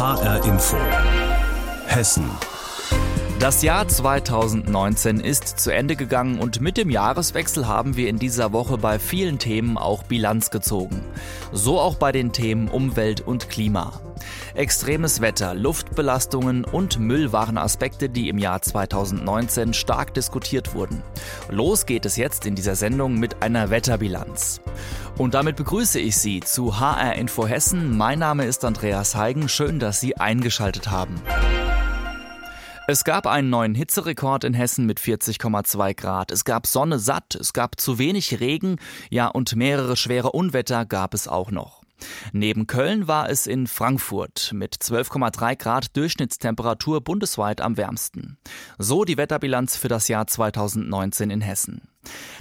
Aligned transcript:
HR 0.00 0.46
Info. 0.46 0.78
Hessen. 1.84 2.24
Das 3.38 3.62
Jahr 3.62 3.86
2019 3.86 5.20
ist 5.20 5.60
zu 5.60 5.74
Ende 5.74 5.94
gegangen 5.94 6.38
und 6.38 6.62
mit 6.62 6.78
dem 6.78 6.88
Jahreswechsel 6.88 7.68
haben 7.68 7.96
wir 7.96 8.08
in 8.08 8.18
dieser 8.18 8.54
Woche 8.54 8.78
bei 8.78 8.98
vielen 8.98 9.38
Themen 9.38 9.76
auch 9.76 10.02
Bilanz 10.02 10.50
gezogen. 10.50 11.04
So 11.52 11.78
auch 11.78 11.96
bei 11.96 12.12
den 12.12 12.32
Themen 12.32 12.68
Umwelt 12.68 13.20
und 13.20 13.50
Klima. 13.50 14.00
Extremes 14.54 15.20
Wetter, 15.20 15.54
Luftbelastungen 15.54 16.64
und 16.64 16.98
Müll 16.98 17.32
waren 17.32 17.58
Aspekte, 17.58 18.08
die 18.08 18.30
im 18.30 18.38
Jahr 18.38 18.62
2019 18.62 19.74
stark 19.74 20.14
diskutiert 20.14 20.74
wurden. 20.74 21.02
Los 21.50 21.84
geht 21.84 22.06
es 22.06 22.16
jetzt 22.16 22.46
in 22.46 22.54
dieser 22.54 22.74
Sendung 22.74 23.18
mit 23.18 23.42
einer 23.42 23.68
Wetterbilanz. 23.68 24.62
Und 25.20 25.34
damit 25.34 25.56
begrüße 25.56 26.00
ich 26.00 26.16
Sie 26.16 26.40
zu 26.40 26.80
HR 26.80 27.14
Info 27.16 27.46
Hessen. 27.46 27.98
Mein 27.98 28.20
Name 28.20 28.46
ist 28.46 28.64
Andreas 28.64 29.14
Heigen. 29.14 29.50
Schön, 29.50 29.78
dass 29.78 30.00
Sie 30.00 30.16
eingeschaltet 30.16 30.90
haben. 30.90 31.20
Es 32.88 33.04
gab 33.04 33.26
einen 33.26 33.50
neuen 33.50 33.74
Hitzerekord 33.74 34.44
in 34.44 34.54
Hessen 34.54 34.86
mit 34.86 34.98
40,2 34.98 35.94
Grad. 35.94 36.30
Es 36.30 36.46
gab 36.46 36.66
Sonne 36.66 36.98
satt, 36.98 37.34
es 37.34 37.52
gab 37.52 37.78
zu 37.78 37.98
wenig 37.98 38.40
Regen, 38.40 38.76
ja 39.10 39.26
und 39.26 39.54
mehrere 39.56 39.94
schwere 39.98 40.32
Unwetter 40.32 40.86
gab 40.86 41.12
es 41.12 41.28
auch 41.28 41.50
noch. 41.50 41.79
Neben 42.32 42.66
Köln 42.66 43.08
war 43.08 43.28
es 43.28 43.46
in 43.46 43.66
Frankfurt 43.66 44.52
mit 44.52 44.74
12,3 44.74 45.56
Grad 45.56 45.96
Durchschnittstemperatur 45.96 47.00
bundesweit 47.00 47.60
am 47.60 47.76
wärmsten. 47.76 48.38
So 48.78 49.04
die 49.04 49.16
Wetterbilanz 49.16 49.76
für 49.76 49.88
das 49.88 50.08
Jahr 50.08 50.26
2019 50.26 51.30
in 51.30 51.40
Hessen. 51.40 51.82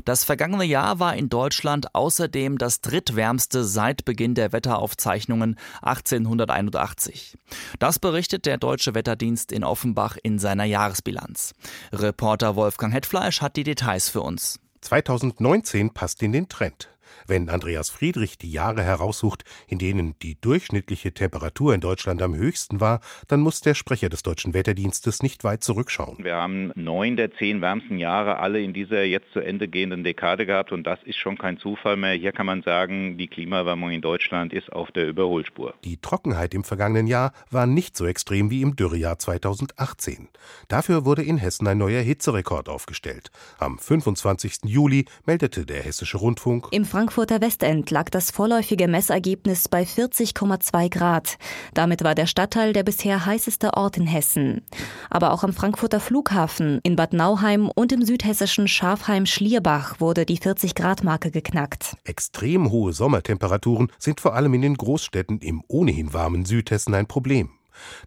Das 0.05 0.23
vergangene 0.23 0.63
Jahr 0.63 0.99
war 0.99 1.15
in 1.15 1.29
Deutschland 1.29 1.93
außerdem 1.93 2.57
das 2.57 2.81
drittwärmste 2.81 3.65
seit 3.65 4.05
Beginn 4.05 4.33
der 4.33 4.53
Wetteraufzeichnungen 4.53 5.59
1881. 5.81 7.37
Das 7.77 7.99
berichtet 7.99 8.45
der 8.45 8.57
Deutsche 8.57 8.95
Wetterdienst 8.95 9.51
in 9.51 9.63
Offenbach 9.63 10.17
in 10.23 10.39
seiner 10.39 10.63
Jahresbilanz. 10.63 11.53
Reporter 11.91 12.55
Wolfgang 12.55 12.93
Hetfleisch 12.93 13.41
hat 13.41 13.57
die 13.57 13.63
Details 13.63 14.09
für 14.09 14.21
uns. 14.21 14.59
2019 14.81 15.93
passt 15.93 16.23
in 16.23 16.31
den 16.31 16.47
Trend. 16.47 16.89
Wenn 17.29 17.47
Andreas 17.47 17.91
Friedrich 17.91 18.39
die 18.39 18.51
Jahre 18.51 18.81
heraussucht, 18.81 19.43
in 19.67 19.77
denen 19.77 20.15
die 20.23 20.41
durchschnittliche 20.41 21.13
Temperatur 21.13 21.75
in 21.75 21.79
Deutschland 21.79 22.23
am 22.23 22.33
höchsten 22.33 22.81
war, 22.81 23.01
dann 23.27 23.39
muss 23.39 23.61
der 23.61 23.75
Sprecher 23.75 24.09
des 24.09 24.23
Deutschen 24.23 24.55
Wetterdienstes 24.55 25.21
nicht 25.21 25.43
weit 25.43 25.63
zurückschauen. 25.63 26.17
Wir 26.23 26.33
haben 26.33 26.71
neun 26.73 27.17
der 27.17 27.31
zehn 27.35 27.61
wärmsten 27.61 27.99
Jahre 27.99 28.39
alle 28.39 28.59
in 28.59 28.73
dieser 28.73 29.03
jetzt 29.03 29.31
zu 29.31 29.41
Ende 29.41 29.67
gehenden 29.67 30.03
Dekade 30.03 30.47
gehabt 30.47 30.71
und 30.71 30.87
das 30.87 30.97
ist 31.03 31.17
schon 31.17 31.37
kein 31.37 31.59
Zufall 31.59 31.97
mehr. 31.97 32.13
Hier 32.13 32.31
kann 32.31 32.47
man 32.47 32.63
sagen, 32.63 33.19
die 33.19 33.27
Klimaerwärmung 33.27 33.91
in 33.91 34.01
Deutschland 34.01 34.51
ist 34.51 34.73
auf 34.73 34.91
der 34.91 35.07
Überholspur. 35.07 35.75
Die 35.83 35.97
Trockenheit 35.97 36.55
im 36.55 36.63
vergangenen 36.63 37.05
Jahr 37.05 37.33
war 37.51 37.67
nicht 37.67 37.95
so 37.95 38.07
extrem 38.07 38.49
wie 38.49 38.63
im 38.63 38.75
Dürrejahr 38.75 39.19
2018. 39.19 40.29
Dafür 40.67 41.05
wurde 41.05 41.21
in 41.21 41.37
Hessen 41.37 41.67
ein 41.67 41.77
neuer 41.77 42.01
Hitzerekord 42.01 42.69
aufgestellt. 42.69 43.29
Am 43.59 43.77
25. 43.77 44.61
Juli 44.63 45.05
meldete 45.27 45.67
der 45.67 45.83
Hessische 45.83 46.17
Rundfunk 46.17 46.69
Im 46.71 46.85
Frankfurter 47.19 47.45
Westend 47.45 47.91
lag 47.91 48.09
das 48.09 48.31
vorläufige 48.31 48.87
Messergebnis 48.87 49.67
bei 49.67 49.83
40,2 49.83 50.89
Grad. 50.89 51.37
Damit 51.73 52.01
war 52.01 52.15
der 52.15 52.27
Stadtteil 52.27 52.71
der 52.71 52.83
bisher 52.83 53.25
heißeste 53.25 53.73
Ort 53.73 53.97
in 53.97 54.07
Hessen. 54.07 54.61
Aber 55.09 55.33
auch 55.33 55.43
am 55.43 55.51
Frankfurter 55.51 55.99
Flughafen, 55.99 56.79
in 56.83 56.95
Bad 56.95 57.11
Nauheim 57.11 57.69
und 57.75 57.91
im 57.91 58.05
südhessischen 58.05 58.69
Schafheim-Schlierbach 58.69 59.99
wurde 59.99 60.25
die 60.25 60.39
40-Grad-Marke 60.39 61.29
geknackt. 61.29 61.97
Extrem 62.05 62.71
hohe 62.71 62.93
Sommertemperaturen 62.93 63.91
sind 63.97 64.21
vor 64.21 64.33
allem 64.33 64.53
in 64.53 64.61
den 64.61 64.75
Großstädten 64.75 65.39
im 65.39 65.61
ohnehin 65.67 66.13
warmen 66.13 66.45
Südhessen 66.45 66.93
ein 66.93 67.07
Problem. 67.07 67.49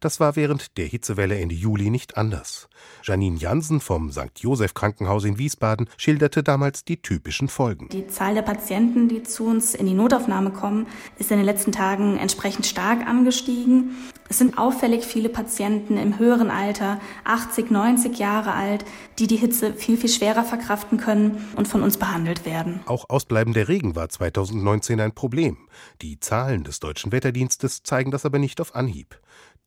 Das 0.01 0.21
war 0.21 0.37
während 0.37 0.77
der 0.79 0.87
Hitzewelle 0.87 1.39
Ende 1.39 1.55
Juli 1.55 1.91
nicht 1.91 2.17
anders. 2.17 2.69
Janine 3.05 3.39
Jansen 3.39 3.81
vom 3.81 4.11
St. 4.11 4.39
Joseph 4.39 4.75
Krankenhaus 4.75 5.25
in 5.25 5.39
Wiesbaden 5.39 5.89
schilderte 5.97 6.43
damals 6.43 6.85
die 6.85 7.01
typischen 7.01 7.49
Folgen. 7.49 7.89
Die 7.91 8.07
Zahl 8.07 8.35
der 8.35 8.43
Patienten, 8.43 9.09
die 9.09 9.23
zu 9.23 9.47
uns 9.47 9.75
in 9.75 9.87
die 9.87 9.95
Notaufnahme 9.95 10.51
kommen, 10.51 10.87
ist 11.19 11.31
in 11.31 11.39
den 11.39 11.47
letzten 11.47 11.73
Tagen 11.73 12.17
entsprechend 12.17 12.67
stark 12.67 13.07
angestiegen. 13.07 13.97
Es 14.29 14.39
sind 14.39 14.57
auffällig 14.57 15.05
viele 15.05 15.29
Patienten 15.29 15.99
im 15.99 16.19
höheren 16.19 16.51
Alter, 16.51 17.01
80, 17.25 17.71
90 17.71 18.19
Jahre 18.19 18.55
alt, 18.55 18.85
die 19.19 19.27
die 19.27 19.37
Hitze 19.37 19.75
viel, 19.75 19.97
viel 19.97 20.09
schwerer 20.09 20.45
verkraften 20.45 20.99
können 20.99 21.53
und 21.57 21.69
von 21.69 21.83
uns 21.83 21.99
behandelt 21.99 22.47
werden. 22.47 22.81
Auch 22.87 23.11
ausbleibender 23.11 23.69
Regen 23.69 23.95
war 23.95 24.09
2019 24.09 25.01
ein 25.01 25.13
Problem. 25.13 25.59
Die 26.01 26.19
Zahlen 26.19 26.65
des 26.65 26.81
deutschen 26.81 27.13
Wetterdienstes 27.13 27.83
zeigen 27.83 28.11
das 28.11 28.25
aber 28.25 28.39
nicht 28.39 28.61
auf 28.61 28.75
Anhieb. 28.75 29.19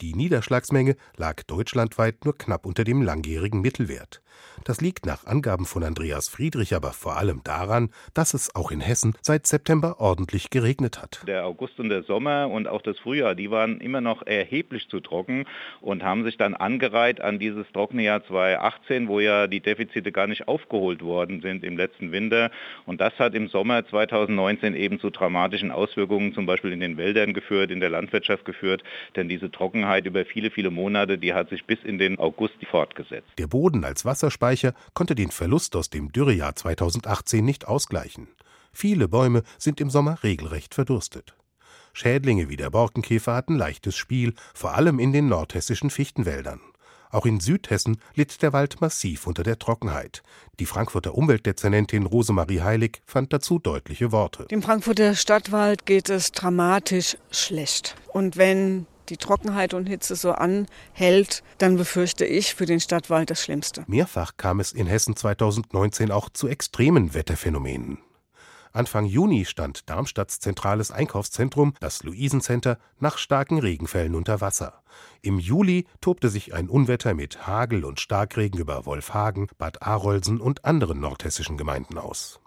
Die 0.01 0.13
Niederschlagsmenge 0.13 0.95
lag 1.15 1.43
deutschlandweit 1.43 2.25
nur 2.25 2.37
knapp 2.37 2.65
unter 2.65 2.83
dem 2.83 3.01
langjährigen 3.01 3.61
Mittelwert. 3.61 4.21
Das 4.63 4.81
liegt 4.81 5.06
nach 5.06 5.25
Angaben 5.25 5.66
von 5.66 5.84
Andreas 5.84 6.28
Friedrich 6.29 6.73
aber 6.73 6.91
vor 6.91 7.18
allem 7.18 7.41
daran, 7.44 7.90
dass 8.13 8.34
es 8.34 8.56
auch 8.56 8.72
in 8.72 8.81
Hessen 8.81 9.16
seit 9.22 9.47
September 9.47 10.00
ordentlich 10.00 10.50
geregnet 10.50 11.01
hat. 11.01 11.22
Der 11.28 11.46
August 11.46 11.79
und 11.79 11.90
der 11.90 12.03
Sommer 12.03 12.50
und 12.50 12.68
auch 12.68 12.81
das 12.81 12.97
Frühjahr, 13.00 13.35
die 13.35 13.51
waren 13.51 13.79
immer 13.79 14.01
noch 14.01 14.25
erheblich 14.25 14.88
zu 14.90 15.00
trocken 15.00 15.45
und 15.81 16.03
haben 16.03 16.24
sich 16.24 16.38
dann 16.38 16.53
angereiht 16.53 17.22
an 17.22 17.40
dieses 17.40 17.66
trockene 17.74 18.03
Jahr 18.03 18.25
2018, 18.25 19.07
wo 19.07 19.19
ja 19.19 19.47
die 19.47 19.62
Defizite 19.62 20.12
gar 20.12 20.28
nicht 20.28 20.47
aufgeholt 20.47 21.01
worden 21.01 21.41
sind 21.41 21.63
im 21.63 21.78
letzten 21.78 22.12
Winter. 22.12 22.51
Und 22.85 23.01
das 23.01 23.18
hat 23.19 23.35
im 23.35 23.47
Sommer 23.47 23.85
2019 23.88 24.75
eben 24.75 25.00
zu 25.00 25.09
dramatischen 25.09 25.72
Auswirkungen 25.72 26.34
zum 26.34 26.45
Beispiel 26.45 26.72
in 26.72 26.79
den 26.79 26.97
Wäldern 26.97 27.34
geführt, 27.34 27.72
in 27.72 27.79
der 27.79 27.90
Landwirtschaft 27.90 28.45
geführt, 28.45 28.84
denn 29.16 29.29
diese 29.29 29.51
Trockenheit 29.51 30.06
über 30.06 30.25
viele, 30.25 30.51
viele 30.51 30.72
Monate, 30.72 31.18
die 31.18 31.34
hat 31.34 31.50
sich 31.50 31.66
bis 31.66 31.79
in 31.84 31.97
den 31.97 32.19
August 32.19 32.56
fortgesetzt. 32.69 33.28
Der 33.38 33.47
Boden 33.47 33.84
als 33.84 34.06
Wasserspeicher 34.25 34.74
konnte 34.96 35.13
den 35.13 35.30
Verlust 35.30 35.75
aus 35.75 35.91
dem 35.91 36.12
Dürrejahr 36.12 36.56
2018 36.56 37.46
nicht 37.46 37.68
ausgleichen. 37.68 38.28
Viele 38.74 39.08
Bäume 39.08 39.44
sind 39.59 39.80
im 39.80 39.91
Sommer 39.91 40.24
regelrecht 40.24 40.74
verdurstet. 40.74 41.36
Schädlinge 41.94 42.50
wie 42.50 42.58
der 42.58 42.72
Borkenkäfer 42.72 43.36
hatten 43.36 43.56
leichtes 43.56 43.96
Spiel, 43.96 44.34
vor 44.56 44.74
allem 44.74 44.97
in 44.97 45.13
den 45.13 45.28
nordhessischen 45.28 45.91
Fichtenwäldern. 45.91 46.59
Auch 47.12 47.28
in 47.28 47.40
Südhessen 47.40 47.97
litt 48.16 48.41
der 48.41 48.52
Wald 48.52 48.81
massiv 48.81 49.28
unter 49.28 49.44
der 49.44 49.59
Trockenheit. 49.59 50.24
Die 50.59 50.66
Frankfurter 50.66 51.13
Umweltdezernentin 51.13 52.07
Rosemarie 52.07 52.62
Heilig 52.62 53.02
fand 53.06 53.31
dazu 53.31 53.59
deutliche 53.59 54.12
Worte. 54.12 54.46
Dem 54.50 54.63
Frankfurter 54.63 55.13
Stadtwald 55.13 55.86
geht 55.86 56.09
es 56.09 56.31
dramatisch 56.31 57.16
schlecht. 57.30 57.96
Und 58.07 58.38
wenn 58.38 58.88
die 59.09 59.17
Trockenheit 59.17 59.73
und 59.73 59.88
Hitze 59.88 60.16
so 60.16 60.31
anhält, 60.31 61.43
dann 61.57 61.77
befürchte 61.77 62.25
ich 62.25 62.55
für 62.55 62.66
den 62.66 62.79
Stadtwald 62.79 63.29
das 63.29 63.43
Schlimmste. 63.43 63.83
Mehrfach 63.88 64.33
kam 64.38 64.59
es 64.59 64.71
in 64.71 64.88
Hessen 64.88 65.16
2019 65.16 66.11
auch 66.11 66.29
zu 66.29 66.47
extremen 66.47 67.13
Wetterphänomenen. 67.13 67.99
Anfang 68.75 69.05
Juni 69.05 69.45
stand 69.45 69.89
Darmstadts 69.89 70.41
zentrales 70.41 70.91
Einkaufszentrum, 70.91 71.75
das 71.79 72.03
Luisencenter, 72.03 72.77
nach 72.99 73.17
starken 73.17 73.59
Regenfällen 73.59 74.15
unter 74.15 74.41
Wasser. 74.41 74.83
Im 75.21 75.39
Juli 75.39 75.88
tobte 76.01 76.27
sich 76.27 76.53
ein 76.53 76.67
Unwetter 76.67 77.13
mit 77.13 77.47
Hagel 77.47 77.85
und 77.85 78.01
Starkregen 78.01 78.59
über 78.59 78.85
Wolfhagen, 78.85 79.47
Bad 79.57 79.81
Arolsen 79.81 80.41
und 80.41 80.65
anderen 80.65 80.99
nordhessischen 80.99 81.57
Gemeinden 81.57 81.97
aus. 81.97 82.41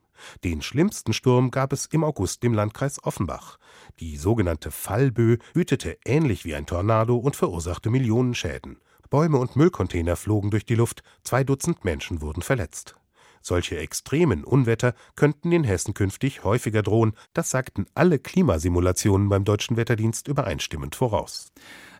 Den 0.44 0.62
schlimmsten 0.62 1.12
Sturm 1.12 1.50
gab 1.50 1.72
es 1.72 1.86
im 1.86 2.04
August 2.04 2.44
im 2.44 2.54
Landkreis 2.54 3.02
Offenbach. 3.02 3.58
Die 4.00 4.16
sogenannte 4.16 4.70
Fallbö 4.70 5.38
wütete 5.54 5.98
ähnlich 6.04 6.44
wie 6.44 6.54
ein 6.54 6.66
Tornado 6.66 7.16
und 7.16 7.36
verursachte 7.36 7.90
Millionenschäden. 7.90 8.78
Bäume 9.10 9.38
und 9.38 9.56
Müllcontainer 9.56 10.16
flogen 10.16 10.50
durch 10.50 10.66
die 10.66 10.74
Luft, 10.74 11.02
zwei 11.22 11.44
Dutzend 11.44 11.84
Menschen 11.84 12.20
wurden 12.20 12.42
verletzt. 12.42 12.96
Solche 13.42 13.78
extremen 13.78 14.44
Unwetter 14.44 14.94
könnten 15.16 15.52
in 15.52 15.64
Hessen 15.64 15.94
künftig 15.94 16.44
häufiger 16.44 16.82
drohen, 16.82 17.12
das 17.34 17.50
sagten 17.50 17.86
alle 17.94 18.18
Klimasimulationen 18.18 19.28
beim 19.28 19.44
deutschen 19.44 19.76
Wetterdienst 19.76 20.28
übereinstimmend 20.28 20.94
voraus. 20.94 21.52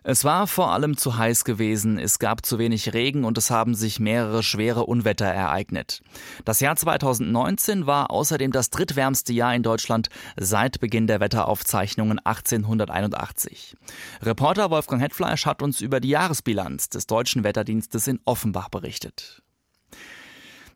Es 0.03 0.23
war 0.23 0.47
vor 0.47 0.71
allem 0.71 0.95
zu 0.95 1.17
heiß 1.17 1.43
gewesen, 1.43 1.99
es 1.99 2.19
gab 2.19 2.45
zu 2.45 2.57
wenig 2.57 2.93
Regen 2.93 3.25
und 3.25 3.37
es 3.37 3.51
haben 3.51 3.75
sich 3.75 3.99
mehrere 3.99 4.43
schwere 4.43 4.85
Unwetter 4.85 5.25
ereignet. 5.25 6.01
Das 6.45 6.61
Jahr 6.61 6.75
2019 6.75 7.85
war 7.85 8.09
außerdem 8.09 8.51
das 8.51 8.69
drittwärmste 8.69 9.33
Jahr 9.33 9.53
in 9.53 9.63
Deutschland 9.63 10.09
seit 10.37 10.79
Beginn 10.79 11.07
der 11.07 11.19
Wetteraufzeichnungen 11.19 12.19
1881. 12.19 13.75
Reporter 14.21 14.71
Wolfgang 14.71 15.01
Hetfleisch 15.01 15.45
hat 15.45 15.61
uns 15.61 15.81
über 15.81 15.99
die 15.99 16.09
Jahresbilanz 16.09 16.89
des 16.89 17.05
deutschen 17.05 17.43
Wetterdienstes 17.43 18.07
in 18.07 18.19
Offenbach 18.25 18.69
berichtet. 18.69 19.43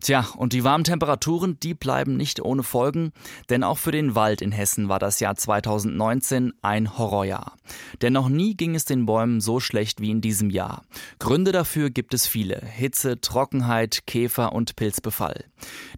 Tja, 0.03 0.27
und 0.35 0.51
die 0.51 0.65
warmen 0.65 0.83
Temperaturen, 0.83 1.57
die 1.63 1.73
bleiben 1.73 2.17
nicht 2.17 2.41
ohne 2.41 2.63
Folgen, 2.63 3.13
denn 3.49 3.63
auch 3.63 3.77
für 3.77 3.93
den 3.93 4.15
Wald 4.15 4.41
in 4.41 4.51
Hessen 4.51 4.89
war 4.89 4.99
das 4.99 5.21
Jahr 5.21 5.35
2019 5.35 6.51
ein 6.61 6.97
Horrorjahr. 6.97 7.55
Denn 8.01 8.11
noch 8.11 8.27
nie 8.27 8.57
ging 8.57 8.75
es 8.75 8.83
den 8.83 9.05
Bäumen 9.05 9.39
so 9.39 9.61
schlecht 9.61 10.01
wie 10.01 10.11
in 10.11 10.19
diesem 10.19 10.49
Jahr. 10.49 10.83
Gründe 11.19 11.53
dafür 11.53 11.89
gibt 11.89 12.13
es 12.13 12.27
viele. 12.27 12.61
Hitze, 12.65 13.21
Trockenheit, 13.21 14.05
Käfer 14.05 14.51
und 14.51 14.75
Pilzbefall. 14.75 15.45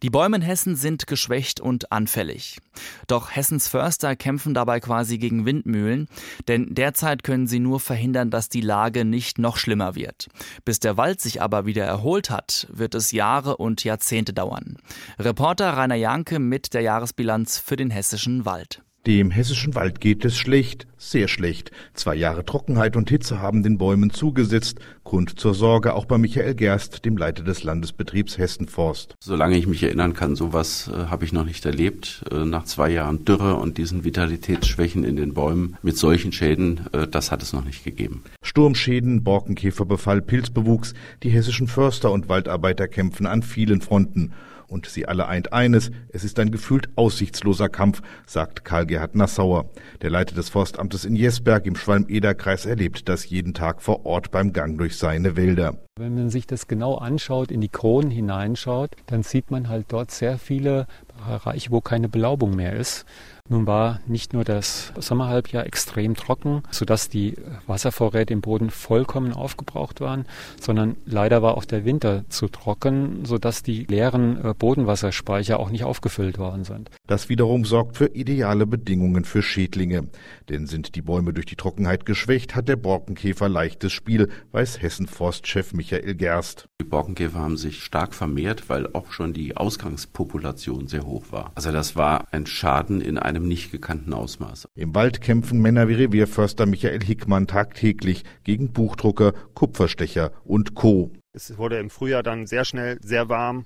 Die 0.04 0.12
Bäume 0.12 0.36
in 0.36 0.44
Hessen 0.44 0.76
sind 0.76 1.08
geschwächt 1.08 1.60
und 1.60 1.92
anfällig. 1.92 2.60
Doch 3.08 3.32
Hessens 3.32 3.68
Förster 3.68 4.16
kämpfen 4.16 4.54
dabei 4.54 4.82
quasi 4.82 5.18
gegen 5.18 5.48
Windmühlen, 5.48 6.10
denn 6.48 6.76
derzeit 6.76 7.24
können 7.24 7.48
sie 7.48 7.60
nur 7.60 7.80
verhindern, 7.80 8.30
dass 8.30 8.50
die 8.50 8.62
Lage 8.62 9.04
nicht 9.04 9.40
noch 9.40 9.58
schlimmer 9.58 9.96
wird. 9.96 10.28
Bis 10.64 10.80
der 10.80 10.96
Wald 10.96 11.22
sich 11.22 11.42
aber 11.42 11.66
wieder 11.66 11.86
erholt 11.86 12.30
hat, 12.30 12.68
wird 12.70 12.94
es 12.94 13.12
Jahre 13.12 13.58
und 13.58 13.84
Jahrzehnte 13.84 13.95
Jahrzehnte 13.96 14.34
dauern. 14.34 14.78
Reporter 15.18 15.78
Rainer 15.78 15.96
Janke 15.96 16.40
mit 16.40 16.74
der 16.74 16.82
Jahresbilanz 16.82 17.60
für 17.60 17.78
den 17.78 17.90
hessischen 17.90 18.44
Wald. 18.44 18.82
Dem 19.08 19.30
hessischen 19.30 19.76
Wald 19.76 20.02
geht 20.02 20.26
es 20.26 20.36
schlecht, 20.36 20.88
sehr 20.98 21.28
schlecht. 21.28 21.70
Zwei 21.94 22.16
Jahre 22.16 22.44
Trockenheit 22.44 22.96
und 22.96 23.08
Hitze 23.08 23.40
haben 23.40 23.62
den 23.62 23.78
Bäumen 23.78 24.10
zugesetzt. 24.10 24.80
Grund 25.04 25.40
zur 25.40 25.54
Sorge 25.54 25.94
auch 25.94 26.06
bei 26.06 26.18
Michael 26.18 26.56
Gerst, 26.56 27.06
dem 27.06 27.16
Leiter 27.16 27.44
des 27.44 27.64
Landesbetriebs 27.64 28.40
Hessenforst. 28.40 29.14
Solange 29.20 29.58
ich 29.58 29.68
mich 29.68 29.84
erinnern 29.84 30.14
kann, 30.14 30.36
sowas 30.36 30.90
äh, 30.92 31.06
habe 31.06 31.24
ich 31.24 31.34
noch 31.34 31.46
nicht 31.46 31.64
erlebt. 31.68 32.24
Äh, 32.32 32.46
nach 32.46 32.64
zwei 32.64 32.90
Jahren 32.90 33.26
Dürre 33.26 33.58
und 33.58 33.78
diesen 33.78 34.04
Vitalitätsschwächen 34.06 35.04
in 35.04 35.18
den 35.18 35.36
Bäumen 35.36 35.78
mit 35.84 35.98
solchen 35.98 36.32
Schäden, 36.32 36.82
äh, 36.92 37.08
das 37.08 37.32
hat 37.32 37.44
es 37.44 37.54
noch 37.54 37.64
nicht 37.64 37.84
gegeben. 37.84 38.24
Sturmschäden, 38.42 39.24
Borkenkäferbefall, 39.24 40.24
Pilzbewuchs. 40.24 40.96
Die 41.22 41.30
hessischen 41.30 41.68
Förster 41.68 42.12
und 42.12 42.28
Waldarbeiter 42.28 42.88
kämpfen 42.88 43.28
an 43.28 43.44
vielen 43.44 43.82
Fronten. 43.82 44.34
Und 44.68 44.88
sie 44.88 45.08
alle 45.08 45.28
eint 45.28 45.54
eines, 45.54 45.92
es 46.10 46.24
ist 46.24 46.40
ein 46.40 46.52
gefühlt 46.52 46.90
aussichtsloser 46.96 47.70
Kampf, 47.70 48.02
sagt 48.26 48.66
Karl-Gerhard 48.66 49.16
Nassauer. 49.16 49.70
Der 50.02 50.10
Leiter 50.10 50.36
des 50.36 50.50
Forstamtes 50.50 51.06
in 51.06 51.16
Jesberg 51.16 51.66
im 51.66 51.76
Schwalm-Eder-Kreis 51.76 52.66
erlebt 52.66 53.08
das 53.08 53.30
jeden 53.30 53.54
Tag 53.54 53.82
vor 53.82 54.06
Ort 54.06 54.32
beim 54.32 54.54
Gang 54.54 54.78
durch 54.78 54.98
seine 54.98 55.36
Wälder. 55.36 55.78
Wenn 55.98 56.16
man 56.16 56.30
sich 56.30 56.46
das 56.46 56.68
genau 56.68 56.96
anschaut, 56.96 57.52
in 57.52 57.62
die 57.62 57.70
Kronen 57.70 58.12
hineinschaut, 58.12 58.92
dann 59.06 59.24
sieht 59.24 59.50
man 59.50 59.70
halt 59.70 59.86
dort 59.90 60.12
sehr 60.12 60.38
viele 60.38 60.88
Bereiche, 61.08 61.72
wo 61.72 61.80
keine 61.80 62.10
Belaubung 62.10 62.56
mehr 62.56 62.74
ist. 62.74 63.06
Nun 63.48 63.68
war 63.68 64.00
nicht 64.08 64.34
nur 64.34 64.44
das 64.44 64.92
Sommerhalbjahr 64.98 65.68
extrem 65.68 66.16
trocken, 66.16 66.64
sodass 66.72 67.10
die 67.10 67.36
Wasservorräte 67.68 68.34
im 68.34 68.42
Boden 68.42 68.72
vollkommen 68.72 69.34
aufgebraucht 69.34 70.02
waren, 70.02 70.26
sondern 70.60 70.96
leider 71.06 71.44
war 71.44 71.56
auch 71.56 71.66
der 71.66 71.86
Winter 71.86 72.26
zu 72.30 72.48
trocken, 72.48 73.24
sodass 73.24 73.62
die 73.62 73.84
leeren 73.84 74.44
äh, 74.44 74.56
Bodenwasserspeicher 74.58 75.60
auch 75.60 75.70
nicht 75.70 75.84
aufgefüllt 75.84 76.40
worden 76.40 76.64
sind. 76.64 76.90
Das 77.06 77.30
wiederum 77.30 77.66
sorgt 77.66 77.98
für 77.98 78.08
ideale 78.08 78.66
Bedingungen 78.66 79.26
für 79.26 79.44
Schädlinge. 79.44 80.10
Denn 80.50 80.66
sind 80.66 80.96
die 80.96 81.04
Bäume 81.04 81.32
durch 81.32 81.46
die 81.46 81.56
Trockenheit 81.56 82.08
geschwächt, 82.08 82.56
hat 82.56 82.68
der 82.68 82.78
Borkenkäfer 82.78 83.48
leichtes 83.48 83.94
Spiel, 83.94 84.30
weiß 84.54 84.82
Hessen-Forstchef 84.82 85.72
Michael 85.74 86.16
Gerst. 86.16 86.68
Die 86.82 86.86
Borkenkäfer 86.86 87.38
haben 87.38 87.58
sich 87.58 87.84
stark 87.84 88.16
vermehrt, 88.16 88.70
weil 88.70 88.92
auch 88.94 89.12
schon 89.12 89.34
die 89.34 89.56
Ausgangspopulation 89.56 90.88
sehr 90.88 91.06
hoch 91.06 91.26
war. 91.30 91.52
Also 91.54 91.72
das 91.72 91.96
war 91.96 92.26
ein 92.32 92.48
Schaden 92.48 93.02
in 93.02 93.20
einem 93.20 93.35
einem 93.36 93.48
nicht 93.48 93.72
gekannten 93.72 94.14
Ausmaß. 94.14 94.68
Im 94.76 94.96
Wald 94.96 95.22
kämpfen 95.22 95.62
Männer 95.62 95.88
wie 95.88 95.96
Revierförster 95.96 96.66
Michael 96.66 97.04
Hickmann 97.04 97.48
tagtäglich 97.48 98.24
gegen 98.44 98.72
Buchdrucker, 98.72 99.34
Kupferstecher 99.54 100.32
und 100.44 100.76
Co. 100.76 101.12
Es 101.34 101.58
wurde 101.58 101.80
im 101.80 101.90
Frühjahr 101.90 102.24
dann 102.24 102.48
sehr 102.48 102.66
schnell 102.66 102.98
sehr 103.02 103.30
warm 103.30 103.66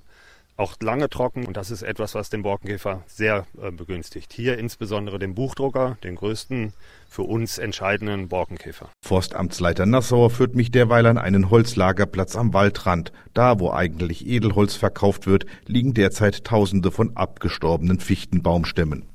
auch 0.60 0.76
lange 0.82 1.08
trocken 1.08 1.46
und 1.46 1.56
das 1.56 1.70
ist 1.70 1.82
etwas, 1.82 2.14
was 2.14 2.28
den 2.28 2.42
Borkenkäfer 2.42 3.02
sehr 3.06 3.46
äh, 3.60 3.72
begünstigt. 3.72 4.32
Hier 4.32 4.58
insbesondere 4.58 5.18
den 5.18 5.34
Buchdrucker, 5.34 5.96
den 6.04 6.16
größten 6.16 6.74
für 7.08 7.22
uns 7.22 7.58
entscheidenden 7.58 8.28
Borkenkäfer. 8.28 8.90
Forstamtsleiter 9.02 9.86
Nassauer 9.86 10.30
führt 10.30 10.54
mich 10.54 10.70
derweil 10.70 11.06
an 11.06 11.18
einen 11.18 11.50
Holzlagerplatz 11.50 12.36
am 12.36 12.52
Waldrand. 12.52 13.10
Da, 13.32 13.58
wo 13.58 13.72
eigentlich 13.72 14.26
Edelholz 14.26 14.74
verkauft 14.76 15.26
wird, 15.26 15.46
liegen 15.66 15.94
derzeit 15.94 16.44
Tausende 16.44 16.92
von 16.92 17.16
abgestorbenen 17.16 17.98
Fichtenbaumstämmen 17.98 19.09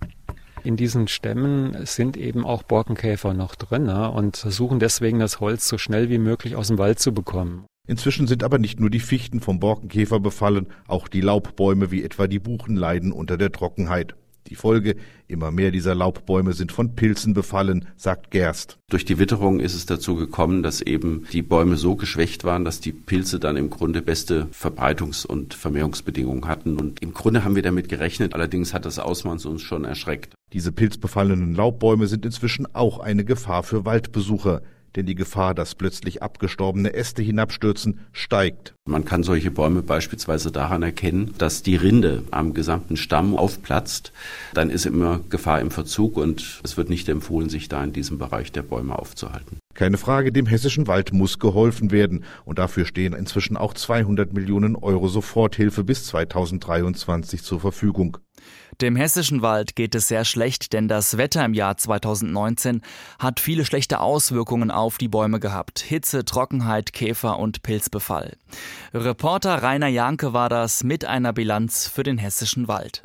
in 0.65 0.75
diesen 0.77 1.07
Stämmen 1.07 1.85
sind 1.85 2.17
eben 2.17 2.45
auch 2.45 2.63
Borkenkäfer 2.63 3.33
noch 3.33 3.55
drin 3.55 3.83
ne? 3.83 4.09
und 4.09 4.37
versuchen 4.37 4.79
deswegen 4.79 5.19
das 5.19 5.39
Holz 5.39 5.67
so 5.67 5.77
schnell 5.77 6.09
wie 6.09 6.17
möglich 6.17 6.55
aus 6.55 6.67
dem 6.67 6.77
Wald 6.77 6.99
zu 6.99 7.13
bekommen. 7.13 7.65
Inzwischen 7.87 8.27
sind 8.27 8.43
aber 8.43 8.57
nicht 8.57 8.79
nur 8.79 8.89
die 8.89 8.99
Fichten 8.99 9.41
vom 9.41 9.59
Borkenkäfer 9.59 10.19
befallen, 10.19 10.67
auch 10.87 11.07
die 11.07 11.21
Laubbäume 11.21 11.91
wie 11.91 12.03
etwa 12.03 12.27
die 12.27 12.39
Buchen 12.39 12.75
leiden 12.75 13.11
unter 13.11 13.37
der 13.37 13.51
Trockenheit. 13.51 14.15
Die 14.47 14.55
Folge, 14.55 14.95
immer 15.27 15.49
mehr 15.49 15.71
dieser 15.71 15.95
Laubbäume 15.95 16.53
sind 16.53 16.71
von 16.71 16.95
Pilzen 16.95 17.33
befallen, 17.33 17.87
sagt 17.95 18.29
Gerst. 18.29 18.77
Durch 18.91 19.03
die 19.03 19.17
Witterung 19.17 19.59
ist 19.59 19.73
es 19.73 19.87
dazu 19.87 20.15
gekommen, 20.15 20.61
dass 20.61 20.81
eben 20.81 21.25
die 21.31 21.41
Bäume 21.41 21.77
so 21.77 21.95
geschwächt 21.95 22.43
waren, 22.43 22.63
dass 22.63 22.79
die 22.79 22.91
Pilze 22.91 23.39
dann 23.39 23.57
im 23.57 23.71
Grunde 23.71 24.03
beste 24.03 24.47
Verbreitungs- 24.51 25.25
und 25.25 25.55
Vermehrungsbedingungen 25.55 26.47
hatten. 26.47 26.77
Und 26.77 27.01
im 27.01 27.13
Grunde 27.13 27.43
haben 27.43 27.55
wir 27.55 27.63
damit 27.63 27.89
gerechnet, 27.89 28.35
allerdings 28.35 28.73
hat 28.73 28.85
das 28.85 28.99
Ausmaß 28.99 29.45
uns 29.47 29.63
schon 29.63 29.83
erschreckt. 29.83 30.35
Diese 30.53 30.71
pilzbefallenen 30.71 31.55
Laubbäume 31.55 32.05
sind 32.05 32.23
inzwischen 32.23 32.67
auch 32.75 32.99
eine 32.99 33.25
Gefahr 33.25 33.63
für 33.63 33.83
Waldbesucher 33.83 34.61
denn 34.95 35.05
die 35.05 35.15
Gefahr, 35.15 35.53
dass 35.53 35.75
plötzlich 35.75 36.23
abgestorbene 36.23 36.93
Äste 36.93 37.21
hinabstürzen, 37.21 37.99
steigt. 38.11 38.73
Man 38.87 39.05
kann 39.05 39.23
solche 39.23 39.51
Bäume 39.51 39.81
beispielsweise 39.81 40.51
daran 40.51 40.83
erkennen, 40.83 41.33
dass 41.37 41.63
die 41.63 41.75
Rinde 41.75 42.23
am 42.31 42.53
gesamten 42.53 42.97
Stamm 42.97 43.35
aufplatzt. 43.35 44.11
Dann 44.53 44.69
ist 44.69 44.85
immer 44.85 45.21
Gefahr 45.29 45.59
im 45.59 45.71
Verzug 45.71 46.17
und 46.17 46.61
es 46.63 46.77
wird 46.77 46.89
nicht 46.89 47.09
empfohlen, 47.09 47.49
sich 47.49 47.67
da 47.67 47.83
in 47.83 47.93
diesem 47.93 48.17
Bereich 48.17 48.51
der 48.51 48.63
Bäume 48.63 48.97
aufzuhalten. 48.97 49.57
Keine 49.73 49.97
Frage, 49.97 50.31
dem 50.31 50.45
hessischen 50.45 50.87
Wald 50.87 51.11
muss 51.11 51.37
geholfen 51.37 51.91
werden. 51.91 52.23
Und 52.45 52.59
dafür 52.59 52.85
stehen 52.85 53.13
inzwischen 53.13 53.57
auch 53.57 53.73
200 53.73 54.31
Millionen 54.31 54.77
Euro 54.77 55.09
Soforthilfe 55.09 55.83
bis 55.83 56.05
2023 56.05 57.43
zur 57.43 57.59
Verfügung. 57.59 58.17
Dem 58.81 58.95
hessischen 58.95 59.41
Wald 59.41 59.75
geht 59.75 59.95
es 59.95 60.07
sehr 60.07 60.25
schlecht, 60.25 60.73
denn 60.73 60.87
das 60.87 61.17
Wetter 61.17 61.45
im 61.45 61.53
Jahr 61.53 61.77
2019 61.77 62.81
hat 63.19 63.39
viele 63.39 63.65
schlechte 63.65 64.01
Auswirkungen 64.01 64.71
auf 64.71 64.97
die 64.97 65.07
Bäume 65.07 65.39
gehabt. 65.39 65.79
Hitze, 65.79 66.25
Trockenheit, 66.25 66.91
Käfer 66.91 67.39
und 67.39 67.63
Pilzbefall. 67.63 68.37
Reporter 68.93 69.63
Rainer 69.63 69.87
Janke 69.87 70.33
war 70.33 70.49
das 70.49 70.83
mit 70.83 71.05
einer 71.05 71.31
Bilanz 71.31 71.87
für 71.87 72.03
den 72.03 72.17
hessischen 72.17 72.67
Wald. 72.67 73.01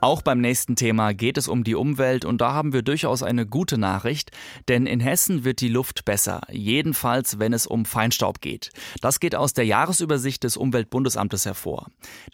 Auch 0.00 0.22
beim 0.22 0.40
nächsten 0.40 0.76
Thema 0.76 1.12
geht 1.12 1.38
es 1.38 1.48
um 1.48 1.64
die 1.64 1.74
Umwelt 1.74 2.24
und 2.24 2.40
da 2.40 2.52
haben 2.52 2.72
wir 2.72 2.82
durchaus 2.82 3.24
eine 3.24 3.46
gute 3.46 3.78
Nachricht, 3.78 4.30
denn 4.68 4.86
in 4.86 5.00
Hessen 5.00 5.42
wird 5.42 5.60
die 5.60 5.68
Luft 5.68 6.04
besser, 6.04 6.42
jedenfalls 6.52 7.40
wenn 7.40 7.52
es 7.52 7.66
um 7.66 7.84
Feinstaub 7.84 8.40
geht. 8.40 8.70
Das 9.00 9.18
geht 9.18 9.34
aus 9.34 9.54
der 9.54 9.66
Jahresübersicht 9.66 10.44
des 10.44 10.56
Umweltbundesamtes 10.56 11.46
hervor. 11.46 11.88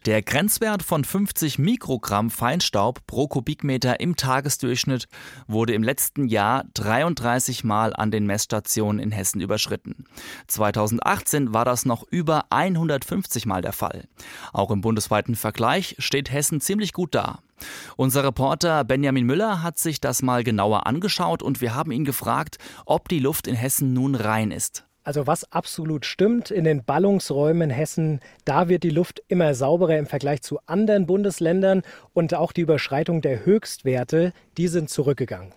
Der 0.05 0.21
Grenzwert 0.21 0.83
von 0.83 1.05
50 1.05 1.59
Mikrogramm 1.59 2.29
Feinstaub 2.29 3.07
pro 3.07 3.29
Kubikmeter 3.29 3.99
im 3.99 4.15
Tagesdurchschnitt 4.15 5.09
wurde 5.47 5.73
im 5.73 5.83
letzten 5.83 6.27
Jahr 6.27 6.65
33 6.75 7.65
Mal 7.65 7.97
an 7.97 8.11
den 8.11 8.27
Messstationen 8.27 9.01
in 9.01 9.11
Hessen 9.11 9.41
überschritten. 9.41 10.05
2018 10.49 11.55
war 11.55 11.65
das 11.65 11.87
noch 11.87 12.05
über 12.11 12.45
150 12.51 13.47
Mal 13.47 13.63
der 13.63 13.73
Fall. 13.73 14.07
Auch 14.53 14.71
im 14.71 14.83
bundesweiten 14.83 15.35
Vergleich 15.35 15.97
steht 15.99 16.31
Hessen 16.31 16.61
ziemlich 16.61 16.93
gut 16.93 17.15
da. 17.15 17.39
Unser 17.97 18.25
Reporter 18.25 18.85
Benjamin 18.85 19.27
Müller 19.27 19.63
hat 19.63 19.79
sich 19.79 20.01
das 20.01 20.23
mal 20.23 20.45
genauer 20.45 20.87
angeschaut 20.87 21.43
und 21.43 21.61
wir 21.61 21.75
haben 21.75 21.93
ihn 21.93 22.05
gefragt, 22.05 22.59
ob 22.87 23.09
die 23.09 23.21
Luft 23.21 23.47
in 23.47 23.55
Hessen 23.55 23.93
nun 23.93 24.15
rein 24.15 24.51
ist. 24.51 24.85
Also 25.07 25.27
was 25.27 25.53
absolut 25.53 26.07
stimmt, 26.07 26.51
in 26.51 26.65
den 26.65 26.83
Ballungsräumen 26.83 27.69
Hessen, 27.69 28.21
da 28.47 28.71
wird 28.71 28.85
die 28.85 28.91
Luft 28.91 29.23
immer 29.29 29.55
sauberer 29.55 29.99
im 29.99 30.07
Vergleich 30.07 30.41
zu 30.41 30.59
anderen 30.65 31.05
Bundesländern 31.05 31.83
und 32.15 32.33
auch 32.33 32.53
die 32.53 32.63
Überschreitung 32.63 33.21
der 33.21 33.45
Höchstwerte, 33.45 34.33
die 34.57 34.69
sind 34.69 34.89
zurückgegangen. 34.89 35.53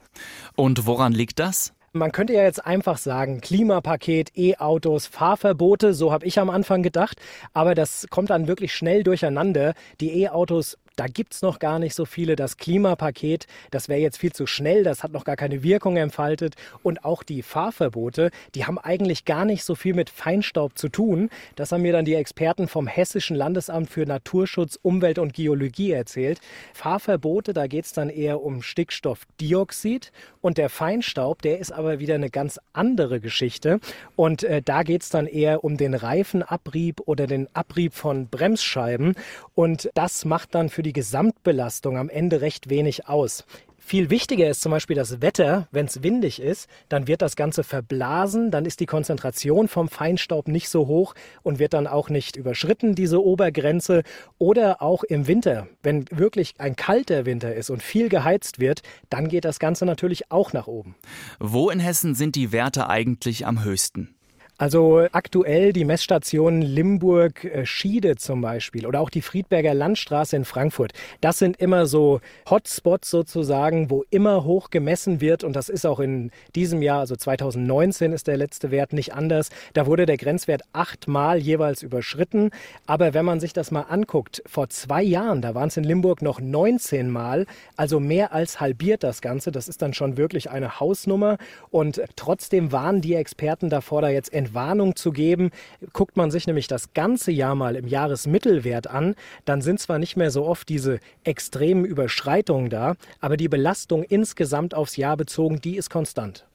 Und 0.58 0.86
woran 0.86 1.14
liegt 1.14 1.40
das? 1.40 1.74
Man 1.94 2.12
könnte 2.12 2.34
ja 2.34 2.44
jetzt 2.44 2.66
einfach 2.66 2.98
sagen, 2.98 3.40
Klimapaket, 3.40 4.38
E-Autos, 4.38 5.08
Fahrverbote, 5.08 5.94
so 5.94 6.12
habe 6.12 6.26
ich 6.26 6.40
am 6.40 6.50
Anfang 6.50 6.84
gedacht, 6.84 7.22
aber 7.54 7.74
das 7.74 8.08
kommt 8.10 8.30
dann 8.30 8.48
wirklich 8.48 8.76
schnell 8.76 9.04
durcheinander. 9.04 9.74
Die 10.02 10.22
E-Autos 10.22 10.78
da 10.98 11.08
gibt 11.08 11.34
es 11.34 11.42
noch 11.42 11.60
gar 11.60 11.80
nicht 11.80 11.96
so 11.96 12.06
viele. 12.06 12.36
Das 12.36 12.58
Klimapaket, 12.58 13.48
das 13.72 13.88
wäre 13.88 14.02
jetzt 14.02 14.18
viel 14.18 14.34
zu 14.34 14.48
schnell, 14.48 14.84
das 14.84 15.04
hat 15.04 15.12
noch 15.14 15.24
gar 15.24 15.36
keine 15.36 15.64
Wirkung 15.64 15.96
entfaltet. 15.96 16.56
Und 16.84 17.06
auch 17.06 17.24
die 17.24 17.44
Fahrverbote, 17.44 18.32
die 18.56 18.66
haben 18.66 18.80
eigentlich 18.80 19.24
gar 19.24 19.46
nicht 19.46 19.64
so 19.64 19.76
viel 19.76 19.94
mit 19.94 20.10
Feinstaub 20.10 20.78
zu 20.78 20.90
tun. 20.90 21.30
Das 21.56 21.72
haben 21.72 21.84
mir 21.84 21.94
dann 21.94 22.06
die 22.06 22.16
Experten 22.16 22.68
vom 22.68 22.88
Hessischen 22.88 23.36
Landesamt 23.36 23.90
für 23.90 24.06
Naturschutz, 24.06 24.78
Umwelt 24.82 25.20
und 25.20 25.34
Geologie 25.34 25.92
erzählt. 25.92 26.40
Fahrverbote, 26.74 27.54
da 27.54 27.68
geht 27.68 27.86
es 27.86 27.94
dann 27.94 28.10
eher 28.10 28.42
um 28.42 28.64
Stickstoffdioxid 28.64 30.12
und 30.42 30.58
der 30.58 30.70
Feinstaub, 30.70 31.42
der 31.42 31.60
ist 31.60 31.72
aber 31.72 32.00
wieder 32.00 32.16
eine 32.16 32.30
ganz 32.30 32.60
andere 32.74 33.20
Geschichte. 33.20 33.80
Und 34.16 34.44
äh, 34.44 34.62
da 34.62 34.84
geht 34.84 35.04
es 35.04 35.10
dann 35.10 35.28
eher 35.28 35.64
um 35.64 35.78
den 35.78 35.94
Reifenabrieb 35.94 37.02
oder 37.06 37.28
den 37.28 37.54
Abrieb 37.54 37.94
von 37.94 38.30
Bremsscheiben. 38.30 39.14
Und 39.56 39.90
das 39.94 40.26
macht 40.26 40.56
dann 40.56 40.70
für 40.70 40.84
die 40.84 40.87
Gesamtbelastung 40.94 41.98
am 41.98 42.10
Ende 42.10 42.42
recht 42.42 42.70
wenig 42.70 43.08
aus. 43.08 43.46
Viel 43.88 44.10
wichtiger 44.10 44.50
ist 44.50 44.62
zum 44.62 44.74
Beispiel 44.74 44.98
das 44.98 45.22
Wetter. 45.22 45.70
Wenn 45.72 45.86
es 45.86 46.04
windig 46.04 46.42
ist, 46.42 46.68
dann 46.90 47.08
wird 47.08 47.22
das 47.22 47.38
Ganze 47.38 47.64
verblasen, 47.64 48.52
dann 48.52 48.66
ist 48.66 48.82
die 48.82 48.86
Konzentration 48.86 49.70
vom 49.70 49.88
Feinstaub 49.88 50.50
nicht 50.50 50.68
so 50.68 50.88
hoch 50.88 51.16
und 51.42 51.58
wird 51.58 51.74
dann 51.74 51.88
auch 51.88 52.10
nicht 52.10 52.36
überschritten, 52.36 52.96
diese 52.96 53.24
Obergrenze. 53.24 54.04
Oder 54.40 54.82
auch 54.82 55.06
im 55.06 55.26
Winter, 55.28 55.70
wenn 55.84 56.04
wirklich 56.12 56.56
ein 56.58 56.76
kalter 56.76 57.26
Winter 57.26 57.56
ist 57.56 57.70
und 57.70 57.82
viel 57.82 58.10
geheizt 58.10 58.60
wird, 58.60 58.82
dann 59.10 59.30
geht 59.30 59.46
das 59.46 59.58
Ganze 59.58 59.86
natürlich 59.86 60.32
auch 60.32 60.52
nach 60.52 60.68
oben. 60.68 60.96
Wo 61.40 61.70
in 61.70 61.80
Hessen 61.80 62.14
sind 62.14 62.36
die 62.36 62.52
Werte 62.52 62.90
eigentlich 62.90 63.46
am 63.46 63.64
höchsten? 63.64 64.18
Also 64.60 65.06
aktuell 65.12 65.72
die 65.72 65.86
Messstationen 65.86 66.64
Limburg-Schiede 66.64 68.16
zum 68.16 68.42
Beispiel 68.42 68.88
oder 68.88 69.02
auch 69.02 69.12
die 69.12 69.22
Friedberger 69.22 69.76
Landstraße 69.76 70.36
in 70.36 70.46
Frankfurt. 70.46 70.94
Das 71.22 71.38
sind 71.38 71.58
immer 71.58 71.86
so 71.86 72.22
Hotspots 72.50 73.12
sozusagen, 73.12 73.92
wo 73.92 74.04
immer 74.10 74.46
hoch 74.46 74.72
gemessen 74.72 75.22
wird 75.22 75.44
und 75.44 75.56
das 75.56 75.70
ist 75.70 75.86
auch 75.86 76.00
in 76.00 76.32
diesem 76.56 76.82
Jahr, 76.82 77.02
also 77.02 77.16
2019 77.16 78.14
ist 78.14 78.26
der 78.26 78.38
letzte 78.38 78.72
Wert 78.72 78.94
nicht 78.94 79.14
anders. 79.14 79.50
Da 79.74 79.86
wurde 79.86 80.08
der 80.08 80.18
Grenzwert 80.18 80.64
achtmal 80.74 81.38
jeweils 81.38 81.84
überschritten. 81.84 82.50
Aber 82.88 83.14
wenn 83.14 83.26
man 83.26 83.40
sich 83.40 83.54
das 83.54 83.70
mal 83.70 83.82
anguckt, 83.82 84.42
vor 84.48 84.70
zwei 84.70 85.04
Jahren, 85.04 85.44
da 85.44 85.54
waren 85.54 85.68
es 85.68 85.78
in 85.78 85.84
Limburg 85.84 86.24
noch 86.24 86.42
19 86.42 87.12
Mal, 87.12 87.46
also 87.76 88.00
mehr 88.00 88.34
als 88.34 88.60
halbiert 88.60 89.04
das 89.04 89.22
Ganze. 89.22 89.52
Das 89.52 89.68
ist 89.68 89.84
dann 89.84 89.94
schon 89.94 90.18
wirklich 90.18 90.50
eine 90.50 90.80
Hausnummer 90.80 91.38
und 91.70 92.02
trotzdem 92.16 92.72
waren 92.72 93.02
die 93.02 93.14
Experten 93.14 93.70
davor 93.70 94.02
da 94.02 94.10
jetzt 94.10 94.34
Entwarnung 94.48 94.96
zu 94.96 95.12
geben. 95.12 95.52
Guckt 95.94 96.16
man 96.16 96.32
sich 96.32 96.48
nämlich 96.48 96.68
das 96.68 96.94
ganze 96.94 97.32
Jahr 97.32 97.56
mal 97.56 97.76
im 97.76 97.88
Jahresmittelwert 97.88 98.88
an, 98.88 99.16
dann 99.46 99.62
sind 99.62 99.80
zwar 99.80 100.00
nicht 100.00 100.16
mehr 100.16 100.32
so 100.32 100.46
oft 100.46 100.70
diese 100.70 101.00
extremen 101.24 101.86
Überschreitungen 101.86 102.70
da, 102.70 102.96
aber 103.20 103.38
die 103.38 103.50
Belastung 103.50 104.04
insgesamt 104.04 104.74
aufs 104.74 104.96
Jahr 104.96 105.18
bezogen, 105.18 105.60
die 105.60 105.76
ist 105.76 105.90
konstant. 105.90 106.46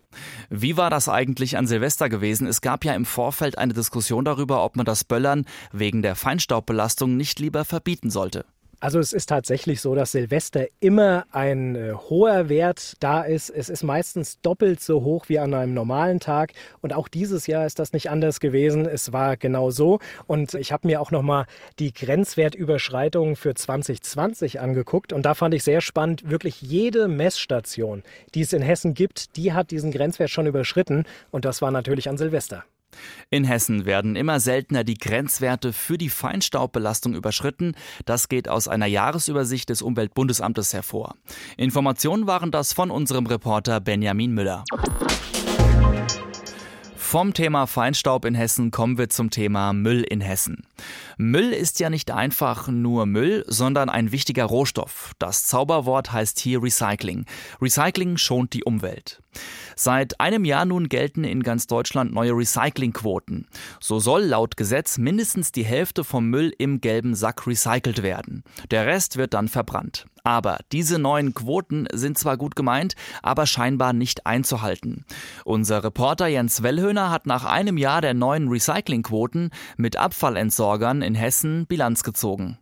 Wie 0.51 0.77
war 0.77 0.91
das 0.91 1.09
eigentlich 1.09 1.57
an 1.57 1.67
Silvester 1.67 2.09
gewesen? 2.09 2.47
Es 2.47 2.61
gab 2.61 2.85
ja 2.85 2.95
im 2.95 3.07
Vorfeld 3.07 3.57
eine 3.57 3.73
Diskussion 3.73 4.25
darüber, 4.25 4.65
ob 4.65 4.77
man 4.77 4.85
das 4.85 5.05
Böllern 5.05 5.47
wegen 5.73 6.03
der 6.03 6.17
Feinstaubbelastung 6.17 7.17
nicht 7.17 7.41
lieber 7.41 7.65
verbieten 7.65 8.11
sollte. 8.11 8.45
Also 8.83 8.99
es 8.99 9.13
ist 9.13 9.29
tatsächlich 9.29 9.81
so, 9.81 9.95
dass 9.95 10.11
Silvester 10.11 10.67
immer 10.81 11.25
ein 11.31 11.77
äh, 11.77 11.93
hoher 11.93 12.49
Wert 12.49 12.95
da 12.99 13.23
ist. 13.23 13.49
Es 13.49 13.69
ist 13.69 13.85
meistens 13.85 14.41
doppelt 14.41 14.81
so 14.81 15.05
hoch 15.05 15.29
wie 15.29 15.39
an 15.39 15.55
einem 15.55 15.73
normalen 15.73 16.19
Tag. 16.19 16.53
Und 16.81 16.93
auch 16.93 17.07
dieses 17.07 17.47
Jahr 17.47 17.65
ist 17.65 17.79
das 17.79 17.93
nicht 17.93 18.11
anders 18.11 18.41
gewesen. 18.41 18.85
Es 18.85 19.13
war 19.13 19.37
genau 19.37 19.71
so. 19.71 20.01
Und 20.27 20.55
ich 20.55 20.73
habe 20.73 20.89
mir 20.89 21.01
auch 21.01 21.13
nochmal 21.13 21.47
die 21.79 21.93
Grenzwertüberschreitungen 21.93 23.37
für 23.37 23.55
2020 23.55 24.59
angeguckt. 24.59 25.13
Und 25.13 25.27
da 25.27 25.35
fand 25.35 25.55
ich 25.55 25.63
sehr 25.63 25.81
spannend, 25.81 26.29
wirklich 26.29 26.61
jede 26.61 27.07
Messstation, 27.07 28.03
die 28.35 28.41
es 28.41 28.53
in 28.53 28.63
Hessen 28.63 28.95
gibt, 28.95 29.37
die 29.37 29.53
hat 29.53 29.71
diesen 29.71 29.93
Grenzwert 29.93 30.31
schon 30.31 30.49
überschritten. 30.49 31.05
Und 31.31 31.45
das 31.45 31.63
war 31.63 31.71
natürlich 31.71 32.09
an 32.09 32.19
Silvester. 32.19 32.65
In 33.31 33.45
Hessen 33.45 33.85
werden 33.85 34.17
immer 34.17 34.41
seltener 34.41 34.85
die 34.85 34.99
Grenzwerte 34.99 35.73
für 35.73 35.99
die 35.99 36.09
Feinstaubbelastung 36.09 37.15
überschritten. 37.15 37.75
Das 38.05 38.29
geht 38.29 38.49
aus 38.49 38.69
einer 38.69 38.87
Jahresübersicht 38.87 39.69
des 39.69 39.83
Umweltbundesamtes 39.83 40.73
hervor. 40.73 41.15
Informationen 41.57 42.27
waren 42.27 42.51
das 42.51 42.73
von 42.73 42.91
unserem 42.91 43.27
Reporter 43.27 43.81
Benjamin 43.81 44.33
Müller. 44.33 44.65
Vom 47.13 47.35
Thema 47.35 47.67
Feinstaub 47.67 48.25
in 48.25 48.35
Hessen 48.35 48.71
kommen 48.71 48.97
wir 48.97 49.11
zum 49.11 49.29
Thema 49.29 49.75
Müll 49.75 50.03
in 50.03 50.23
Hessen. 50.23 50.65
Müll 51.17 51.53
ist 51.53 51.81
ja 51.81 51.91
nicht 51.91 52.11
einfach 52.11 52.69
nur 52.69 53.07
Müll, 53.07 53.45
sondern 53.47 53.89
ein 53.89 54.13
wichtiger 54.13 54.45
Rohstoff. 54.45 55.13
Das 55.19 55.45
Zauberwort 55.45 56.13
heißt 56.13 56.39
hier 56.39 56.63
Recycling. 56.63 57.27
Recycling 57.61 58.17
schont 58.17 58.53
die 58.53 58.65
Umwelt. 58.65 59.23
Seit 59.77 60.21
einem 60.21 60.45
Jahr 60.45 60.65
nun 60.65 60.89
gelten 60.89 61.25
in 61.25 61.43
ganz 61.43 61.67
Deutschland 61.67 62.13
neue 62.13 62.33
Recyclingquoten. 62.33 63.49
So 63.81 63.99
soll 63.99 64.25
laut 64.25 64.57
Gesetz 64.57 64.99
mindestens 64.99 65.53
die 65.53 65.65
Hälfte 65.65 66.05
vom 66.05 66.29
Müll 66.29 66.53
im 66.59 66.81
gelben 66.81 67.15
Sack 67.15 67.47
recycelt 67.47 68.03
werden. 68.03 68.45
Der 68.71 68.87
Rest 68.87 69.17
wird 69.17 69.35
dann 69.35 69.49
verbrannt. 69.49 70.07
Aber 70.25 70.59
diese 70.71 71.01
neuen 71.01 71.35
Quoten 71.35 71.89
sind 71.93 72.17
zwar 72.17 72.37
gut 72.37 72.55
gemeint, 72.55 72.95
aber 73.23 73.45
scheinbar 73.47 73.93
nicht 73.93 74.25
einzuhalten. 74.25 75.05
Unser 75.45 75.83
Reporter 75.83 76.29
Jens 76.29 76.63
Wellhöhner 76.63 77.11
hat 77.11 77.27
nach 77.27 77.45
einem 77.45 77.77
Jahr 77.77 78.01
der 78.01 78.15
neuen 78.15 78.49
Recyclingquoten 78.49 79.51
mit 79.77 79.97
Abfallentsorgern 80.73 81.03
in 81.03 81.15
Hessen 81.15 81.67
Bilanz 81.67 82.03
gezogen. 82.03 82.59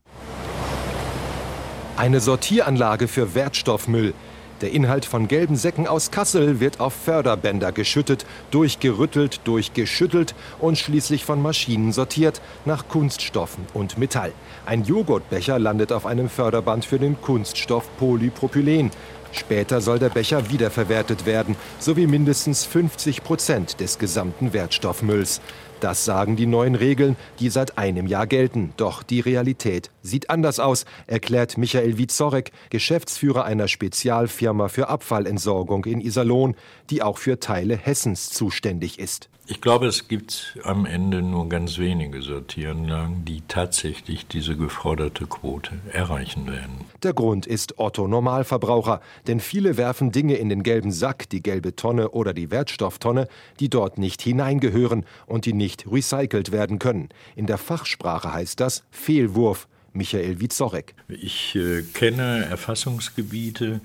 Eine 1.97 2.21
Sortieranlage 2.21 3.09
für 3.09 3.35
Wertstoffmüll. 3.35 4.15
Der 4.63 4.73
Inhalt 4.73 5.05
von 5.05 5.29
gelben 5.29 5.57
Säcken 5.57 5.87
aus 5.87 6.11
Kassel 6.11 6.61
wird 6.61 6.81
auf 6.81 6.93
Förderbänder 6.93 7.73
geschüttet, 7.73 8.27
durchgerüttelt, 8.51 9.41
durchgeschüttelt 9.45 10.35
und 10.59 10.77
schließlich 10.77 11.25
von 11.25 11.41
Maschinen 11.41 11.93
sortiert 11.93 12.43
nach 12.65 12.89
Kunststoffen 12.89 13.65
und 13.75 13.97
Metall. 13.97 14.33
Ein 14.67 14.85
Joghurtbecher 14.85 15.59
landet 15.59 15.93
auf 15.93 16.05
einem 16.05 16.29
Förderband 16.29 16.85
für 16.85 16.99
den 16.99 17.21
Kunststoff 17.21 17.89
Polypropylen. 17.99 18.91
Später 19.33 19.81
soll 19.81 20.01
der 20.01 20.09
Becher 20.09 20.51
wiederverwertet 20.51 21.25
werden, 21.25 21.55
sowie 21.79 22.09
mindestens 22.09 22.65
50 22.65 23.23
Prozent 23.23 23.81
des 23.81 23.99
gesamten 23.99 24.53
Wertstoffmülls. 24.53 25.41
Das 25.81 26.05
sagen 26.05 26.37
die 26.37 26.47
neuen 26.47 26.75
Regeln, 26.75 27.17
die 27.39 27.49
seit 27.49 27.79
einem 27.79 28.07
Jahr 28.07 28.27
gelten. 28.27 28.75
Doch 28.77 29.03
die 29.03 29.21
Realität 29.21 29.91
sieht 30.03 30.29
anders 30.29 30.61
aus, 30.61 30.85
erklärt 31.07 31.57
Michael 31.57 31.97
Wizorek, 31.97 32.53
Geschäftsführer 32.69 33.45
einer 33.47 33.67
Spezialfirma 33.67 34.69
für 34.69 34.89
Abfallentsorgung 34.89 35.87
in 35.87 36.03
Iserlohn, 36.03 36.55
die 36.91 37.03
auch 37.03 37.17
für 37.17 37.41
Teile 37.41 37.79
Hessens 37.79 38.29
zuständig 38.29 38.99
ist. 38.99 39.31
Ich 39.51 39.61
glaube, 39.61 39.89
es 39.89 40.07
gibt 40.07 40.57
am 40.63 40.87
Ende 40.87 41.23
nur 41.23 41.49
ganz 41.49 41.77
wenige 41.79 42.23
Sortieranlagen, 42.23 43.25
die 43.25 43.43
tatsächlich 43.49 44.29
diese 44.29 44.55
geforderte 44.57 45.27
Quote 45.27 45.73
erreichen 45.93 46.47
werden. 46.47 46.85
Der 47.03 47.15
Grund 47.15 47.49
ist 47.49 47.77
Otto 47.81 48.07
Normalverbraucher, 48.07 49.01
denn 49.27 49.41
viele 49.41 49.77
werfen 49.77 50.13
Dinge 50.13 50.37
in 50.37 50.51
den 50.51 50.63
gelben 50.63 50.93
Sack, 50.93 51.29
die 51.31 51.43
gelbe 51.43 51.75
Tonne 51.75 52.11
oder 52.11 52.33
die 52.33 52.53
Wertstofftonne, 52.53 53.27
die 53.59 53.69
dort 53.69 53.99
nicht 53.99 54.23
hineingehören 54.23 55.05
und 55.27 55.47
die 55.47 55.53
nicht 55.53 55.85
recycelt 55.91 56.53
werden 56.53 56.79
können. 56.79 57.09
In 57.35 57.47
der 57.47 57.59
Fachsprache 57.59 58.33
heißt 58.33 58.61
das 58.61 58.85
Fehlwurf. 58.93 59.67
Michael 59.93 60.39
Wizorek. 60.39 60.95
Ich 61.09 61.57
äh, 61.57 61.83
kenne 61.83 62.47
Erfassungsgebiete, 62.49 63.81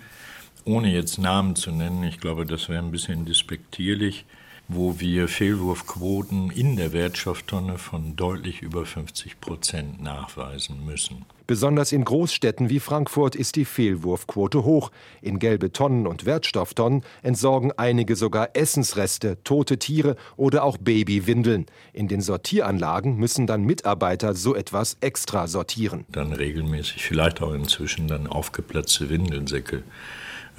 ohne 0.63 0.93
jetzt 0.93 1.17
Namen 1.17 1.55
zu 1.55 1.71
nennen, 1.71 2.03
ich 2.03 2.19
glaube, 2.19 2.45
das 2.45 2.69
wäre 2.69 2.83
ein 2.83 2.91
bisschen 2.91 3.25
despektierlich, 3.25 4.25
wo 4.67 4.99
wir 4.99 5.27
Fehlwurfquoten 5.27 6.49
in 6.51 6.75
der 6.75 6.91
Wertstofftonne 6.91 7.77
von 7.77 8.15
deutlich 8.15 8.61
über 8.61 8.85
50 8.85 9.39
Prozent 9.39 10.01
nachweisen 10.01 10.85
müssen. 10.85 11.25
Besonders 11.47 11.91
in 11.91 12.03
Großstädten 12.03 12.71
wie 12.71 12.79
Frankfurt 12.79 13.35
ist 13.35 13.55
die 13.55 13.65
Fehlwurfquote 13.65 14.63
hoch. 14.63 14.91
In 15.21 15.37
gelbe 15.37 15.71
Tonnen 15.71 16.07
und 16.07 16.25
Wertstofftonnen 16.25 17.03
entsorgen 17.21 17.71
einige 17.77 18.15
sogar 18.15 18.49
Essensreste, 18.53 19.37
tote 19.43 19.77
Tiere 19.77 20.15
oder 20.37 20.63
auch 20.63 20.77
Babywindeln. 20.77 21.67
In 21.93 22.07
den 22.07 22.21
Sortieranlagen 22.21 23.17
müssen 23.17 23.45
dann 23.45 23.63
Mitarbeiter 23.63 24.33
so 24.33 24.55
etwas 24.55 24.97
extra 25.01 25.47
sortieren. 25.47 26.05
Dann 26.09 26.33
regelmäßig, 26.33 27.03
vielleicht 27.03 27.43
auch 27.43 27.53
inzwischen 27.53 28.07
dann 28.07 28.25
aufgeplatzte 28.25 29.11
Windelsäcke 29.11 29.83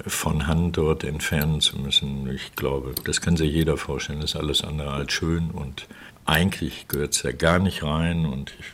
von 0.05 0.47
Hand 0.47 0.77
dort 0.77 1.03
entfernen 1.03 1.61
zu 1.61 1.77
müssen. 1.77 2.29
Ich 2.29 2.55
glaube, 2.55 2.93
das 3.03 3.21
kann 3.21 3.37
sich 3.37 3.51
jeder 3.51 3.77
vorstellen, 3.77 4.21
das 4.21 4.31
ist 4.31 4.35
alles 4.35 4.63
andere 4.63 4.91
als 4.91 5.11
schön 5.11 5.51
und 5.51 5.87
eigentlich 6.25 6.87
gehört 6.87 7.15
es 7.15 7.23
ja 7.23 7.31
gar 7.31 7.59
nicht 7.59 7.83
rein 7.83 8.25
und 8.25 8.53
ich, 8.59 8.65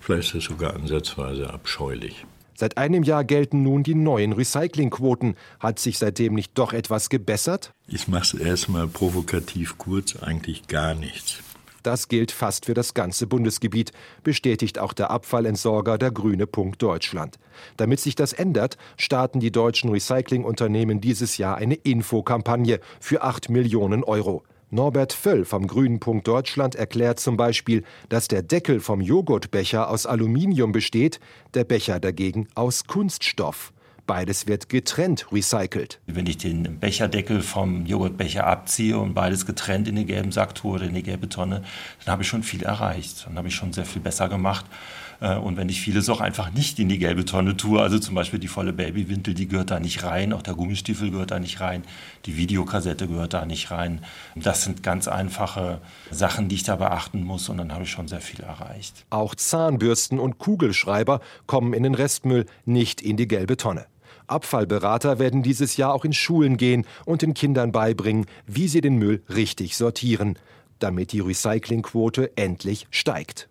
vielleicht 0.00 0.34
ist 0.34 0.42
es 0.42 0.44
sogar 0.44 0.74
ansatzweise 0.74 1.52
abscheulich. 1.52 2.24
Seit 2.54 2.76
einem 2.76 3.02
Jahr 3.02 3.24
gelten 3.24 3.62
nun 3.62 3.82
die 3.82 3.94
neuen 3.94 4.32
Recyclingquoten. 4.32 5.36
Hat 5.58 5.78
sich 5.78 5.98
seitdem 5.98 6.34
nicht 6.34 6.56
doch 6.56 6.72
etwas 6.72 7.08
gebessert? 7.08 7.72
Ich 7.88 8.06
mache 8.08 8.22
es 8.22 8.34
erstmal 8.34 8.86
provokativ 8.86 9.78
kurz, 9.78 10.16
eigentlich 10.16 10.68
gar 10.68 10.94
nichts. 10.94 11.42
Das 11.82 12.08
gilt 12.08 12.30
fast 12.30 12.66
für 12.66 12.74
das 12.74 12.94
ganze 12.94 13.26
Bundesgebiet, 13.26 13.92
bestätigt 14.22 14.78
auch 14.78 14.92
der 14.92 15.10
Abfallentsorger 15.10 15.98
der 15.98 16.12
Grüne 16.12 16.46
Punkt 16.46 16.80
Deutschland. 16.80 17.38
Damit 17.76 18.00
sich 18.00 18.14
das 18.14 18.32
ändert, 18.32 18.76
starten 18.96 19.40
die 19.40 19.50
deutschen 19.50 19.90
Recyclingunternehmen 19.90 21.00
dieses 21.00 21.38
Jahr 21.38 21.56
eine 21.56 21.74
Infokampagne 21.74 22.80
für 23.00 23.22
8 23.22 23.50
Millionen 23.50 24.04
Euro. 24.04 24.44
Norbert 24.70 25.12
Völl 25.12 25.44
vom 25.44 25.66
Grünen 25.66 26.00
Punkt 26.00 26.26
Deutschland 26.26 26.76
erklärt 26.76 27.20
zum 27.20 27.36
Beispiel, 27.36 27.84
dass 28.08 28.28
der 28.28 28.42
Deckel 28.42 28.80
vom 28.80 29.02
Joghurtbecher 29.02 29.90
aus 29.90 30.06
Aluminium 30.06 30.72
besteht, 30.72 31.20
der 31.52 31.64
Becher 31.64 32.00
dagegen 32.00 32.48
aus 32.54 32.86
Kunststoff. 32.86 33.74
Beides 34.06 34.46
wird 34.46 34.68
getrennt 34.68 35.26
recycelt. 35.32 36.00
Wenn 36.06 36.26
ich 36.26 36.38
den 36.38 36.78
Becherdeckel 36.78 37.40
vom 37.40 37.86
Joghurtbecher 37.86 38.46
abziehe 38.46 38.98
und 38.98 39.14
beides 39.14 39.46
getrennt 39.46 39.88
in 39.88 39.96
den 39.96 40.06
gelben 40.06 40.32
Sack 40.32 40.54
tue 40.54 40.72
oder 40.72 40.84
in 40.84 40.94
die 40.94 41.02
gelbe 41.02 41.28
Tonne, 41.28 41.62
dann 42.04 42.12
habe 42.12 42.22
ich 42.22 42.28
schon 42.28 42.42
viel 42.42 42.62
erreicht. 42.62 43.26
Dann 43.26 43.38
habe 43.38 43.48
ich 43.48 43.54
schon 43.54 43.72
sehr 43.72 43.84
viel 43.84 44.02
besser 44.02 44.28
gemacht. 44.28 44.66
Äh, 45.22 45.36
und 45.36 45.56
wenn 45.56 45.68
ich 45.68 45.80
vieles 45.80 46.10
auch 46.10 46.20
einfach 46.20 46.50
nicht 46.52 46.78
in 46.78 46.88
die 46.88 46.98
gelbe 46.98 47.24
Tonne 47.24 47.56
tue, 47.56 47.80
also 47.80 47.98
zum 47.98 48.14
Beispiel 48.14 48.40
die 48.40 48.48
volle 48.48 48.72
Babywindel, 48.72 49.34
die 49.34 49.46
gehört 49.46 49.70
da 49.70 49.78
nicht 49.80 50.02
rein, 50.02 50.32
auch 50.32 50.42
der 50.42 50.54
Gummistiefel 50.54 51.10
gehört 51.10 51.30
da 51.30 51.38
nicht 51.38 51.60
rein, 51.60 51.84
die 52.26 52.36
Videokassette 52.36 53.06
gehört 53.06 53.32
da 53.32 53.46
nicht 53.46 53.70
rein. 53.70 54.04
Das 54.34 54.64
sind 54.64 54.82
ganz 54.82 55.08
einfache 55.08 55.80
Sachen, 56.10 56.48
die 56.48 56.56
ich 56.56 56.64
da 56.64 56.76
beachten 56.76 57.22
muss 57.22 57.48
und 57.48 57.58
dann 57.58 57.72
habe 57.72 57.84
ich 57.84 57.90
schon 57.90 58.08
sehr 58.08 58.20
viel 58.20 58.40
erreicht. 58.40 59.04
Auch 59.10 59.34
Zahnbürsten 59.34 60.18
und 60.18 60.38
Kugelschreiber 60.38 61.20
kommen 61.46 61.72
in 61.72 61.84
den 61.84 61.94
Restmüll, 61.94 62.46
nicht 62.64 63.00
in 63.00 63.16
die 63.16 63.28
gelbe 63.28 63.56
Tonne. 63.56 63.86
Abfallberater 64.26 65.18
werden 65.18 65.42
dieses 65.42 65.76
Jahr 65.76 65.94
auch 65.94 66.04
in 66.04 66.12
Schulen 66.12 66.56
gehen 66.56 66.86
und 67.04 67.22
den 67.22 67.34
Kindern 67.34 67.72
beibringen, 67.72 68.26
wie 68.46 68.68
sie 68.68 68.80
den 68.80 68.96
Müll 68.96 69.22
richtig 69.28 69.76
sortieren, 69.76 70.38
damit 70.78 71.12
die 71.12 71.20
Recyclingquote 71.20 72.36
endlich 72.36 72.86
steigt. 72.90 73.48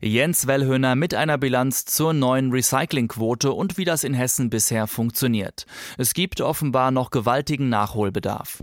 Jens 0.00 0.46
Wellhöhner 0.46 0.94
mit 0.94 1.14
einer 1.14 1.38
Bilanz 1.38 1.84
zur 1.84 2.12
neuen 2.12 2.52
Recyclingquote 2.52 3.52
und 3.52 3.78
wie 3.78 3.84
das 3.84 4.04
in 4.04 4.14
Hessen 4.14 4.50
bisher 4.50 4.86
funktioniert. 4.86 5.66
Es 5.98 6.14
gibt 6.14 6.40
offenbar 6.40 6.90
noch 6.90 7.10
gewaltigen 7.10 7.68
Nachholbedarf. 7.68 8.62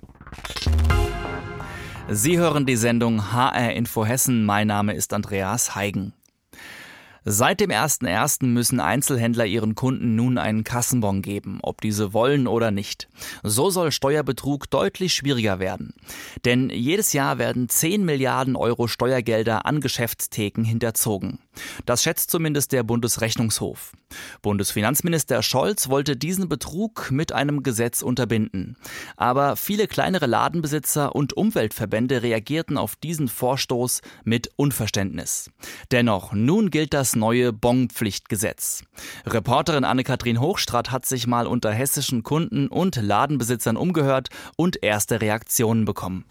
Sie 2.09 2.37
hören 2.37 2.65
die 2.65 2.75
Sendung 2.75 3.31
HR 3.31 3.73
Info 3.73 4.05
Hessen. 4.05 4.45
Mein 4.45 4.67
Name 4.67 4.93
ist 4.93 5.13
Andreas 5.13 5.75
Heigen. 5.75 6.13
Seit 7.25 7.61
dem 7.61 7.69
1.1. 7.69 8.45
müssen 8.47 8.81
Einzelhändler 8.81 9.45
ihren 9.45 9.75
Kunden 9.75 10.15
nun 10.15 10.37
einen 10.37 10.65
Kassenbon 10.65 11.21
geben, 11.21 11.59
ob 11.61 11.79
diese 11.79 12.11
wollen 12.13 12.47
oder 12.47 12.69
nicht. 12.69 13.07
So 13.43 13.69
soll 13.69 13.91
Steuerbetrug 13.93 14.69
deutlich 14.69 15.13
schwieriger 15.13 15.59
werden. 15.59 15.93
Denn 16.43 16.69
jedes 16.69 17.13
Jahr 17.13 17.37
werden 17.37 17.69
10 17.69 18.03
Milliarden 18.03 18.57
Euro 18.57 18.87
Steuergelder 18.87 19.65
an 19.65 19.79
Geschäftstheken 19.79 20.63
hinterzogen. 20.65 21.39
Das 21.85 22.03
schätzt 22.03 22.31
zumindest 22.31 22.71
der 22.71 22.83
Bundesrechnungshof. 22.83 23.93
Bundesfinanzminister 24.41 25.41
Scholz 25.43 25.89
wollte 25.89 26.15
diesen 26.15 26.49
Betrug 26.49 27.11
mit 27.11 27.31
einem 27.31 27.63
Gesetz 27.63 28.01
unterbinden. 28.01 28.77
Aber 29.17 29.55
viele 29.55 29.87
kleinere 29.87 30.25
Ladenbesitzer 30.25 31.15
und 31.15 31.33
Umweltverbände 31.33 32.23
reagierten 32.23 32.77
auf 32.77 32.95
diesen 32.95 33.27
Vorstoß 33.27 34.01
mit 34.23 34.49
Unverständnis. 34.55 35.49
Dennoch, 35.91 36.33
nun 36.33 36.69
gilt 36.69 36.93
das 36.93 37.15
neue 37.15 37.53
Bonpflichtgesetz. 37.53 38.83
Reporterin 39.25 39.83
Anne-Kathrin 39.83 40.39
Hochstrat 40.39 40.91
hat 40.91 41.05
sich 41.05 41.27
mal 41.27 41.47
unter 41.47 41.71
hessischen 41.71 42.23
Kunden 42.23 42.67
und 42.67 42.95
Ladenbesitzern 42.95 43.77
umgehört 43.77 44.29
und 44.55 44.83
erste 44.83 45.21
Reaktionen 45.21 45.85
bekommen. 45.85 46.25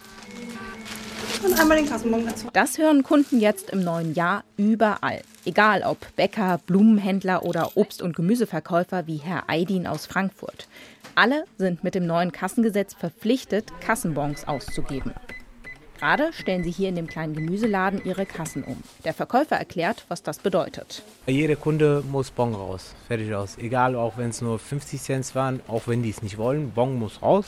Und 1.45 1.59
einmal 1.59 1.76
den 1.76 1.88
Kassenbon 1.88 2.26
dazu. 2.26 2.49
Das 2.52 2.79
hören 2.79 3.02
Kunden 3.02 3.41
jetzt 3.41 3.71
im 3.71 3.83
neuen 3.83 4.14
Jahr 4.14 4.45
überall. 4.57 5.23
Egal 5.45 5.83
ob 5.83 5.99
Bäcker, 6.17 6.61
Blumenhändler 6.67 7.45
oder 7.45 7.76
Obst- 7.76 8.02
und 8.02 8.14
Gemüseverkäufer 8.14 9.07
wie 9.07 9.17
Herr 9.17 9.49
Eidin 9.49 9.87
aus 9.87 10.07
Frankfurt. 10.07 10.69
Alle 11.14 11.45
sind 11.59 11.85
mit 11.85 11.95
dem 11.95 12.07
neuen 12.07 12.33
Kassengesetz 12.33 12.95
verpflichtet, 12.95 13.73
Kassenbons 13.81 14.47
auszugeben. 14.49 15.12
Gerade 15.99 16.33
stellen 16.33 16.64
sie 16.64 16.71
hier 16.71 16.88
in 16.88 16.97
dem 16.97 17.07
kleinen 17.07 17.33
Gemüseladen 17.35 18.02
ihre 18.05 18.26
Kassen 18.26 18.64
um. 18.64 18.83
Der 19.05 19.14
Verkäufer 19.14 19.57
erklärt, 19.57 20.05
was 20.09 20.23
das 20.23 20.38
bedeutet. 20.38 21.02
Jeder 21.26 21.55
Kunde 21.55 22.02
muss 22.11 22.33
Bon 22.33 22.55
raus. 22.55 22.95
Fertig 23.07 23.33
aus. 23.35 23.57
Egal, 23.59 23.95
auch 23.95 24.17
wenn 24.17 24.31
es 24.31 24.41
nur 24.41 24.59
50 24.59 25.00
Cent 25.00 25.35
waren, 25.37 25.61
auch 25.69 25.83
wenn 25.87 26.02
die 26.02 26.11
es 26.11 26.21
nicht 26.21 26.38
wollen, 26.38 26.73
Bon 26.73 26.99
muss 26.99 27.23
raus. 27.23 27.47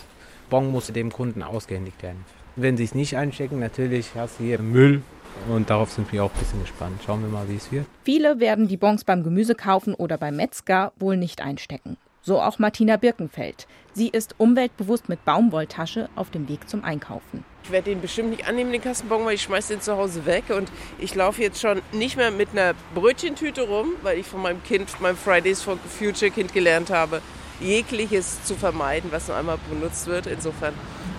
Bon 0.50 0.70
muss 0.70 0.86
dem 0.86 1.10
Kunden 1.10 1.42
ausgehändigt 1.42 2.00
werden. 2.02 2.24
Wenn 2.56 2.76
sie 2.76 2.84
es 2.84 2.94
nicht 2.94 3.16
einstecken, 3.16 3.58
natürlich 3.58 4.10
hast 4.14 4.38
du 4.38 4.44
hier 4.44 4.60
Müll. 4.60 5.02
Und 5.48 5.70
darauf 5.70 5.90
sind 5.90 6.12
wir 6.12 6.24
auch 6.24 6.32
ein 6.32 6.38
bisschen 6.38 6.60
gespannt. 6.60 7.00
Schauen 7.04 7.20
wir 7.22 7.28
mal, 7.28 7.48
wie 7.48 7.56
es 7.56 7.72
wird. 7.72 7.86
Viele 8.04 8.38
werden 8.38 8.68
die 8.68 8.76
Bons 8.76 9.02
beim 9.02 9.24
Gemüse 9.24 9.56
kaufen 9.56 9.94
oder 9.94 10.16
beim 10.16 10.36
Metzger 10.36 10.92
wohl 10.96 11.16
nicht 11.16 11.42
einstecken. 11.42 11.96
So 12.22 12.40
auch 12.40 12.58
Martina 12.58 12.96
Birkenfeld. 12.96 13.66
Sie 13.92 14.08
ist 14.08 14.36
umweltbewusst 14.38 15.08
mit 15.08 15.24
Baumwolltasche 15.24 16.08
auf 16.14 16.30
dem 16.30 16.48
Weg 16.48 16.68
zum 16.70 16.84
Einkaufen. 16.84 17.44
Ich 17.64 17.70
werde 17.70 17.90
den 17.90 18.00
bestimmt 18.00 18.30
nicht 18.30 18.48
annehmen, 18.48 18.72
den 18.72 18.80
Kassenbon, 18.80 19.24
weil 19.26 19.34
ich 19.34 19.42
schmeiße 19.42 19.74
den 19.74 19.82
zu 19.82 19.96
Hause 19.96 20.24
weg. 20.24 20.44
Und 20.56 20.70
ich 20.98 21.14
laufe 21.14 21.42
jetzt 21.42 21.60
schon 21.60 21.82
nicht 21.92 22.16
mehr 22.16 22.30
mit 22.30 22.50
einer 22.52 22.74
Brötchentüte 22.94 23.62
rum, 23.62 23.94
weil 24.02 24.18
ich 24.18 24.26
von 24.26 24.40
meinem 24.40 24.62
Kind, 24.62 25.00
meinem 25.00 25.16
Fridays 25.16 25.62
for 25.62 25.76
Future 25.98 26.30
Kind 26.30 26.54
gelernt 26.54 26.90
habe, 26.90 27.20
jegliches 27.60 28.42
zu 28.44 28.54
vermeiden, 28.54 29.10
was 29.12 29.28
nur 29.28 29.36
einmal 29.36 29.58
benutzt 29.68 30.06
wird. 30.06 30.26
Insofern 30.26 30.74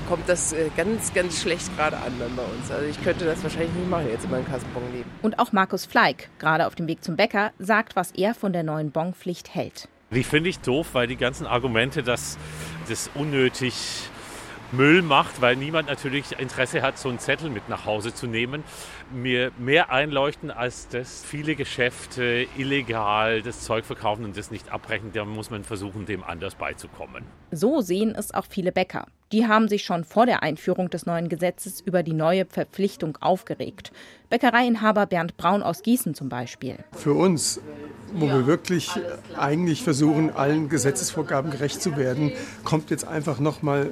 kommt 0.07 0.27
das 0.29 0.53
äh, 0.53 0.69
ganz, 0.75 1.13
ganz 1.13 1.41
schlecht 1.41 1.75
gerade 1.75 1.97
an 1.97 2.13
dann 2.19 2.35
bei 2.35 2.43
uns. 2.43 2.71
Also 2.71 2.85
ich 2.87 3.01
könnte 3.03 3.25
das 3.25 3.41
wahrscheinlich 3.43 3.73
nicht 3.73 3.89
machen, 3.89 4.07
jetzt 4.09 4.25
in 4.25 4.31
meinem 4.31 4.45
Kassenbon 4.45 4.83
leben. 4.93 5.09
Und 5.21 5.39
auch 5.39 5.51
Markus 5.51 5.85
Fleig, 5.85 6.29
gerade 6.39 6.67
auf 6.67 6.75
dem 6.75 6.87
Weg 6.87 7.03
zum 7.03 7.15
Bäcker, 7.15 7.51
sagt, 7.59 7.95
was 7.95 8.11
er 8.11 8.33
von 8.33 8.53
der 8.53 8.63
neuen 8.63 8.91
Bonpflicht 8.91 9.53
hält. 9.53 9.87
Die 10.11 10.23
finde 10.23 10.49
ich 10.49 10.59
doof, 10.59 10.89
weil 10.93 11.07
die 11.07 11.15
ganzen 11.15 11.47
Argumente, 11.47 12.03
dass 12.03 12.37
das 12.87 13.09
unnötig 13.15 13.73
Müll 14.71 15.01
macht, 15.01 15.41
weil 15.41 15.55
niemand 15.55 15.89
natürlich 15.89 16.39
Interesse 16.39 16.81
hat, 16.81 16.97
so 16.97 17.09
einen 17.09 17.19
Zettel 17.19 17.49
mit 17.49 17.69
nach 17.69 17.85
Hause 17.85 18.13
zu 18.13 18.27
nehmen, 18.27 18.63
mir 19.13 19.51
mehr 19.57 19.91
einleuchten, 19.91 20.51
als 20.51 20.87
dass 20.87 21.23
viele 21.23 21.55
Geschäfte 21.55 22.47
illegal 22.57 23.41
das 23.41 23.61
Zeug 23.61 23.85
verkaufen 23.85 24.25
und 24.25 24.37
das 24.37 24.51
nicht 24.51 24.71
abbrechen. 24.71 25.11
Da 25.13 25.25
muss 25.25 25.49
man 25.49 25.63
versuchen, 25.63 26.05
dem 26.05 26.23
anders 26.23 26.55
beizukommen. 26.55 27.23
So 27.51 27.81
sehen 27.81 28.15
es 28.15 28.33
auch 28.33 28.45
viele 28.49 28.71
Bäcker. 28.71 29.07
Die 29.31 29.47
haben 29.47 29.67
sich 29.67 29.83
schon 29.83 30.03
vor 30.03 30.25
der 30.25 30.43
Einführung 30.43 30.89
des 30.89 31.05
neuen 31.05 31.29
Gesetzes 31.29 31.81
über 31.81 32.03
die 32.03 32.13
neue 32.13 32.45
Verpflichtung 32.45 33.17
aufgeregt. 33.21 33.91
Bäckereiinhaber 34.29 35.07
Bernd 35.07 35.35
Braun 35.37 35.63
aus 35.63 35.81
Gießen 35.81 36.13
zum 36.13 36.29
Beispiel. 36.29 36.77
Für 36.93 37.13
uns 37.13 37.59
wo 38.15 38.27
wir 38.27 38.47
wirklich 38.47 38.91
eigentlich 39.37 39.83
versuchen, 39.83 40.31
allen 40.31 40.69
Gesetzesvorgaben 40.69 41.51
gerecht 41.51 41.81
zu 41.81 41.97
werden, 41.97 42.31
kommt 42.63 42.89
jetzt 42.89 43.07
einfach 43.07 43.39
noch 43.39 43.61
mal 43.61 43.91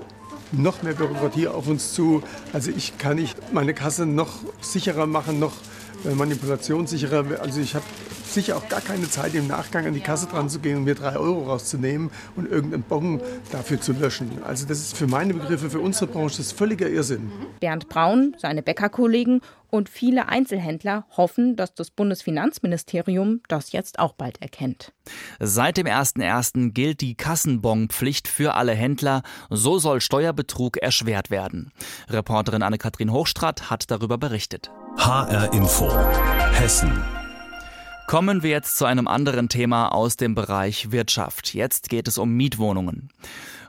noch 0.54 0.84
mehr 0.84 0.94
Bürokratie 0.94 1.48
auf 1.48 1.68
uns 1.68 1.94
zu. 1.94 2.24
Also 2.54 2.72
ich 2.76 2.98
kann 2.98 3.18
nicht 3.18 3.54
meine 3.54 3.74
Kasse 3.74 4.06
noch 4.06 4.40
sicherer 4.62 5.08
machen, 5.08 5.40
noch 5.40 5.54
manipulationssicherer. 6.04 7.42
Also 7.42 7.62
ich 7.62 7.76
habe 7.76 7.86
sicher 8.34 8.58
auch 8.58 8.68
gar 8.68 8.82
keine 8.82 9.10
Zeit, 9.10 9.36
im 9.36 9.48
Nachgang 9.48 9.86
an 9.86 9.94
die 9.94 10.00
Kasse 10.00 10.28
dran 10.28 10.50
zu 10.50 10.60
gehen 10.60 10.78
und 10.78 10.84
mir 10.86 10.96
drei 10.96 11.16
Euro 11.16 11.44
rauszunehmen 11.44 12.10
und 12.36 12.50
irgendeinen 12.50 12.84
Bon 12.84 13.22
dafür 13.52 13.80
zu 13.80 13.94
löschen. 13.94 14.32
Also 14.44 14.66
das 14.66 14.80
ist 14.80 14.98
für 14.98 15.08
meine 15.08 15.34
Begriffe, 15.34 15.70
für 15.70 15.80
unsere 15.80 16.08
Branche, 16.08 16.38
das 16.38 16.52
völliger 16.52 16.90
Irrsinn. 16.90 17.32
Bernd 17.60 17.90
Braun, 17.90 18.36
seine 18.40 18.64
Bäckerkollegen 18.64 19.42
und 19.70 19.90
viele 19.90 20.30
Einzelhändler 20.30 21.06
hoffen, 21.16 21.56
dass 21.56 21.74
das 21.74 21.90
Bundesfinanzministerium 21.92 23.42
das 23.48 23.72
jetzt 23.72 24.00
auch 24.00 24.14
bald 24.14 24.42
erkennt. 24.42 24.94
Seit 25.40 25.78
dem 25.78 25.88
01.01. 25.88 26.72
gilt 26.74 27.02
die 27.02 27.16
Kassenbonpflicht 27.16 28.28
für 28.28 28.56
alle 28.56 28.74
Händler. 28.74 29.24
So 29.50 29.80
soll 29.80 30.02
Steuerbetrug 30.02 30.78
erschwert 30.78 31.32
werden. 31.32 31.72
Reporterin 32.10 32.62
Anne-Kathrin 32.62 33.12
Hochstrat 33.12 33.70
hat 33.70 33.90
darüber 33.90 34.18
berichtet. 34.18 34.72
HR 34.98 35.54
Info. 35.54 35.92
Hessen. 36.54 37.04
Kommen 38.08 38.44
wir 38.44 38.52
jetzt 38.52 38.78
zu 38.78 38.86
einem 38.86 39.08
anderen 39.08 39.50
Thema 39.50 39.90
aus 39.90 40.18
dem 40.18 40.36
Bereich 40.36 40.92
Wirtschaft. 40.92 41.54
Jetzt 41.54 41.90
geht 41.90 42.08
es 42.08 42.18
um 42.18 42.32
Mietwohnungen. 42.32 43.10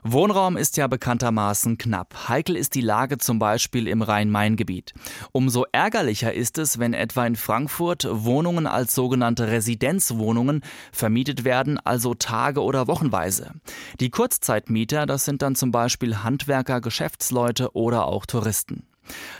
Wohnraum 0.03 0.55
ist 0.55 0.77
ja 0.77 0.87
bekanntermaßen 0.87 1.77
knapp. 1.77 2.29
Heikel 2.29 2.55
ist 2.55 2.75
die 2.75 2.81
Lage 2.81 3.17
zum 3.17 3.39
Beispiel 3.39 3.87
im 3.87 4.01
Rhein-Main-Gebiet. 4.01 4.93
Umso 5.31 5.65
ärgerlicher 5.71 6.33
ist 6.33 6.57
es, 6.57 6.79
wenn 6.79 6.93
etwa 6.93 7.25
in 7.25 7.35
Frankfurt 7.35 8.07
Wohnungen 8.09 8.67
als 8.67 8.93
sogenannte 8.93 9.47
Residenzwohnungen 9.47 10.61
vermietet 10.91 11.43
werden, 11.43 11.79
also 11.79 12.13
Tage- 12.13 12.61
oder 12.61 12.87
Wochenweise. 12.87 13.51
Die 13.99 14.09
Kurzzeitmieter, 14.09 15.05
das 15.05 15.25
sind 15.25 15.41
dann 15.41 15.55
zum 15.55 15.71
Beispiel 15.71 16.23
Handwerker, 16.23 16.81
Geschäftsleute 16.81 17.75
oder 17.75 18.05
auch 18.05 18.25
Touristen. 18.25 18.87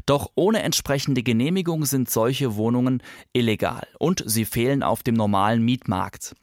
Doch 0.06 0.32
ohne 0.36 0.64
entsprechende 0.64 1.24
Genehmigung 1.24 1.86
sind 1.86 2.10
solche 2.10 2.56
Wohnungen 2.56 3.02
illegal 3.34 3.88
und 4.00 4.24
sie 4.26 4.46
fehlen 4.46 4.84
auf 4.84 5.04
dem 5.04 5.16
normalen 5.16 5.64
Mietmarkt. 5.64 6.36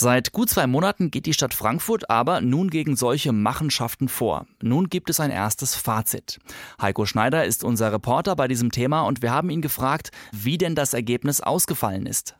Seit 0.00 0.32
gut 0.32 0.48
zwei 0.48 0.66
Monaten 0.66 1.10
geht 1.10 1.26
die 1.26 1.34
Stadt 1.34 1.52
Frankfurt 1.52 2.08
aber 2.08 2.40
nun 2.40 2.70
gegen 2.70 2.96
solche 2.96 3.32
Machenschaften 3.32 4.08
vor. 4.08 4.46
Nun 4.62 4.88
gibt 4.88 5.10
es 5.10 5.20
ein 5.20 5.30
erstes 5.30 5.74
Fazit. 5.74 6.38
Heiko 6.80 7.04
Schneider 7.04 7.44
ist 7.44 7.64
unser 7.64 7.92
Reporter 7.92 8.34
bei 8.34 8.48
diesem 8.48 8.70
Thema 8.70 9.02
und 9.02 9.20
wir 9.20 9.30
haben 9.30 9.50
ihn 9.50 9.60
gefragt, 9.60 10.10
wie 10.32 10.56
denn 10.56 10.74
das 10.74 10.94
Ergebnis 10.94 11.42
ausgefallen 11.42 12.06
ist. 12.06 12.34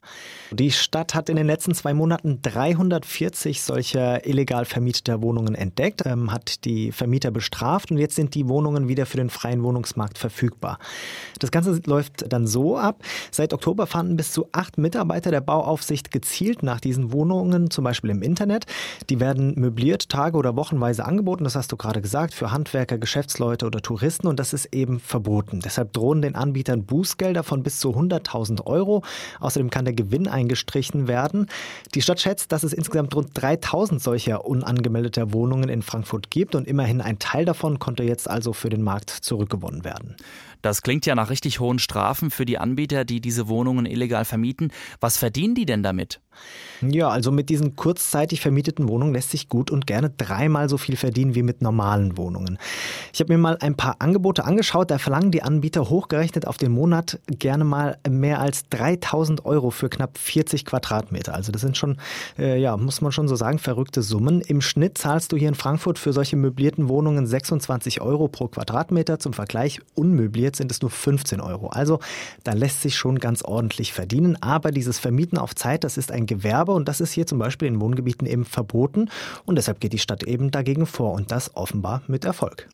Die 0.52 0.70
Stadt 0.70 1.14
hat 1.14 1.28
in 1.28 1.36
den 1.36 1.46
letzten 1.46 1.74
zwei 1.74 1.92
Monaten 1.92 2.40
340 2.40 3.60
solcher 3.60 4.26
illegal 4.26 4.64
vermieteter 4.64 5.20
Wohnungen 5.20 5.54
entdeckt, 5.54 6.06
ähm, 6.06 6.32
hat 6.32 6.64
die 6.64 6.92
Vermieter 6.92 7.30
bestraft 7.30 7.90
und 7.90 7.98
jetzt 7.98 8.16
sind 8.16 8.34
die 8.34 8.48
Wohnungen 8.48 8.88
wieder 8.88 9.04
für 9.04 9.18
den 9.18 9.28
freien 9.28 9.62
Wohnungsmarkt 9.62 10.16
verfügbar. 10.16 10.78
Das 11.40 11.50
Ganze 11.50 11.78
läuft 11.84 12.32
dann 12.32 12.46
so 12.46 12.78
ab. 12.78 13.02
Seit 13.30 13.52
Oktober 13.52 13.86
fanden 13.86 14.16
bis 14.16 14.32
zu 14.32 14.48
acht 14.52 14.78
Mitarbeiter 14.78 15.30
der 15.30 15.42
Bauaufsicht 15.42 16.10
gezielt 16.10 16.62
nach 16.62 16.80
diesen 16.80 17.12
Wohnungen, 17.12 17.49
zum 17.70 17.84
Beispiel 17.84 18.10
im 18.10 18.22
Internet. 18.22 18.66
Die 19.08 19.20
werden 19.20 19.54
möbliert, 19.56 20.08
tage- 20.08 20.36
oder 20.36 20.56
wochenweise 20.56 21.04
angeboten, 21.04 21.44
das 21.44 21.56
hast 21.56 21.72
du 21.72 21.76
gerade 21.76 22.00
gesagt, 22.00 22.34
für 22.34 22.50
Handwerker, 22.50 22.98
Geschäftsleute 22.98 23.66
oder 23.66 23.80
Touristen 23.82 24.26
und 24.26 24.38
das 24.38 24.52
ist 24.52 24.66
eben 24.74 25.00
verboten. 25.00 25.60
Deshalb 25.60 25.92
drohen 25.92 26.22
den 26.22 26.34
Anbietern 26.34 26.84
Bußgelder 26.84 27.42
von 27.42 27.62
bis 27.62 27.80
zu 27.80 27.90
100.000 27.90 28.66
Euro. 28.66 29.02
Außerdem 29.40 29.70
kann 29.70 29.84
der 29.84 29.94
Gewinn 29.94 30.28
eingestrichen 30.28 31.08
werden. 31.08 31.46
Die 31.94 32.02
Stadt 32.02 32.20
schätzt, 32.20 32.52
dass 32.52 32.62
es 32.62 32.72
insgesamt 32.72 33.14
rund 33.14 33.30
3000 33.34 34.02
solcher 34.02 34.44
unangemeldeter 34.44 35.32
Wohnungen 35.32 35.68
in 35.68 35.82
Frankfurt 35.82 36.30
gibt 36.30 36.54
und 36.54 36.66
immerhin 36.66 37.00
ein 37.00 37.18
Teil 37.18 37.44
davon 37.44 37.78
konnte 37.78 38.02
jetzt 38.02 38.28
also 38.28 38.52
für 38.52 38.70
den 38.70 38.82
Markt 38.82 39.10
zurückgewonnen 39.10 39.84
werden. 39.84 40.16
Das 40.62 40.82
klingt 40.82 41.06
ja 41.06 41.14
nach 41.14 41.30
richtig 41.30 41.60
hohen 41.60 41.78
Strafen 41.78 42.30
für 42.30 42.44
die 42.44 42.58
Anbieter, 42.58 43.04
die 43.04 43.20
diese 43.20 43.48
Wohnungen 43.48 43.86
illegal 43.86 44.24
vermieten. 44.24 44.72
Was 45.00 45.16
verdienen 45.16 45.54
die 45.54 45.66
denn 45.66 45.82
damit? 45.82 46.20
Ja, 46.82 47.08
also 47.10 47.30
mit 47.30 47.50
diesen 47.50 47.76
kurzzeitig 47.76 48.40
vermieteten 48.40 48.88
Wohnungen 48.88 49.12
lässt 49.12 49.30
sich 49.30 49.48
gut 49.50 49.70
und 49.70 49.86
gerne 49.86 50.08
dreimal 50.08 50.70
so 50.70 50.78
viel 50.78 50.96
verdienen 50.96 51.34
wie 51.34 51.42
mit 51.42 51.60
normalen 51.60 52.16
Wohnungen. 52.16 52.58
Ich 53.12 53.20
habe 53.20 53.32
mir 53.32 53.38
mal 53.38 53.58
ein 53.60 53.76
paar 53.76 53.96
Angebote 53.98 54.44
angeschaut. 54.44 54.90
Da 54.90 54.96
verlangen 54.96 55.30
die 55.30 55.42
Anbieter 55.42 55.90
hochgerechnet 55.90 56.46
auf 56.46 56.56
den 56.56 56.72
Monat 56.72 57.20
gerne 57.26 57.64
mal 57.64 57.98
mehr 58.08 58.40
als 58.40 58.68
3000 58.70 59.44
Euro 59.44 59.70
für 59.70 59.90
knapp 59.90 60.16
40 60.16 60.64
Quadratmeter. 60.64 61.34
Also 61.34 61.52
das 61.52 61.60
sind 61.60 61.76
schon, 61.76 61.98
äh, 62.38 62.58
ja, 62.58 62.76
muss 62.78 63.02
man 63.02 63.12
schon 63.12 63.28
so 63.28 63.36
sagen, 63.36 63.58
verrückte 63.58 64.02
Summen. 64.02 64.40
Im 64.40 64.62
Schnitt 64.62 64.96
zahlst 64.96 65.32
du 65.32 65.36
hier 65.36 65.48
in 65.48 65.54
Frankfurt 65.54 65.98
für 65.98 66.14
solche 66.14 66.36
möblierten 66.36 66.88
Wohnungen 66.88 67.26
26 67.26 68.00
Euro 68.00 68.28
pro 68.28 68.48
Quadratmeter. 68.48 69.18
Zum 69.18 69.34
Vergleich, 69.34 69.80
unmöbliert 69.94 70.49
sind 70.56 70.70
es 70.70 70.82
nur 70.82 70.90
15 70.90 71.40
Euro. 71.40 71.68
Also 71.68 72.00
da 72.44 72.52
lässt 72.52 72.82
sich 72.82 72.96
schon 72.96 73.18
ganz 73.18 73.42
ordentlich 73.42 73.92
verdienen. 73.92 74.40
Aber 74.42 74.70
dieses 74.70 74.98
Vermieten 74.98 75.38
auf 75.38 75.54
Zeit, 75.54 75.84
das 75.84 75.96
ist 75.96 76.12
ein 76.12 76.26
Gewerbe 76.26 76.72
und 76.72 76.88
das 76.88 77.00
ist 77.00 77.12
hier 77.12 77.26
zum 77.26 77.38
Beispiel 77.38 77.68
in 77.68 77.80
Wohngebieten 77.80 78.26
eben 78.26 78.44
verboten 78.44 79.10
und 79.44 79.56
deshalb 79.56 79.80
geht 79.80 79.92
die 79.92 79.98
Stadt 79.98 80.22
eben 80.22 80.50
dagegen 80.50 80.86
vor 80.86 81.12
und 81.12 81.30
das 81.30 81.56
offenbar 81.56 82.02
mit 82.06 82.24
Erfolg. 82.24 82.68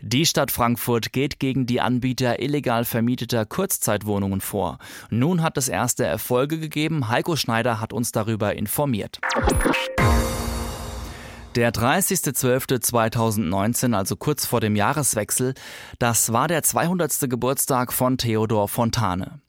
Die 0.00 0.26
Stadt 0.26 0.50
Frankfurt 0.50 1.12
geht 1.12 1.38
gegen 1.40 1.66
die 1.66 1.80
Anbieter 1.80 2.40
illegal 2.40 2.84
vermieteter 2.84 3.44
Kurzzeitwohnungen 3.46 4.40
vor. 4.40 4.78
Nun 5.10 5.42
hat 5.42 5.58
es 5.58 5.68
erste 5.68 6.04
Erfolge 6.04 6.58
gegeben. 6.58 7.08
Heiko 7.08 7.36
Schneider 7.36 7.80
hat 7.80 7.92
uns 7.92 8.12
darüber 8.12 8.54
informiert. 8.54 9.20
Der 11.56 11.72
30.12.2019, 11.72 13.92
also 13.92 14.14
kurz 14.14 14.46
vor 14.46 14.60
dem 14.60 14.76
Jahreswechsel, 14.76 15.54
das 15.98 16.32
war 16.32 16.46
der 16.46 16.62
200. 16.62 17.28
Geburtstag 17.28 17.92
von 17.92 18.18
Theodor 18.18 18.68
Fontane. 18.68 19.40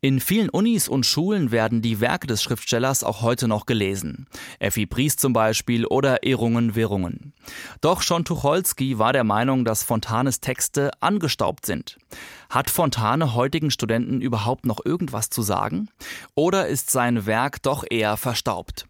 In 0.00 0.20
vielen 0.20 0.48
Unis 0.48 0.88
und 0.88 1.04
Schulen 1.04 1.50
werden 1.50 1.82
die 1.82 2.00
Werke 2.00 2.26
des 2.26 2.42
Schriftstellers 2.42 3.04
auch 3.04 3.20
heute 3.20 3.46
noch 3.46 3.66
gelesen. 3.66 4.26
Effi 4.58 4.86
Priest 4.86 5.20
zum 5.20 5.34
Beispiel 5.34 5.84
oder 5.84 6.22
Ehrungen 6.22 6.76
Wirrungen. 6.76 7.34
Doch 7.82 8.00
schon 8.00 8.24
Tucholsky 8.24 8.98
war 8.98 9.12
der 9.12 9.24
Meinung, 9.24 9.66
dass 9.66 9.82
Fontanes 9.82 10.40
Texte 10.40 10.90
angestaubt 11.00 11.66
sind. 11.66 11.98
Hat 12.48 12.70
Fontane 12.70 13.34
heutigen 13.34 13.70
Studenten 13.70 14.22
überhaupt 14.22 14.64
noch 14.64 14.82
irgendwas 14.82 15.28
zu 15.28 15.42
sagen? 15.42 15.90
Oder 16.34 16.68
ist 16.68 16.88
sein 16.88 17.26
Werk 17.26 17.62
doch 17.62 17.84
eher 17.86 18.16
verstaubt? 18.16 18.86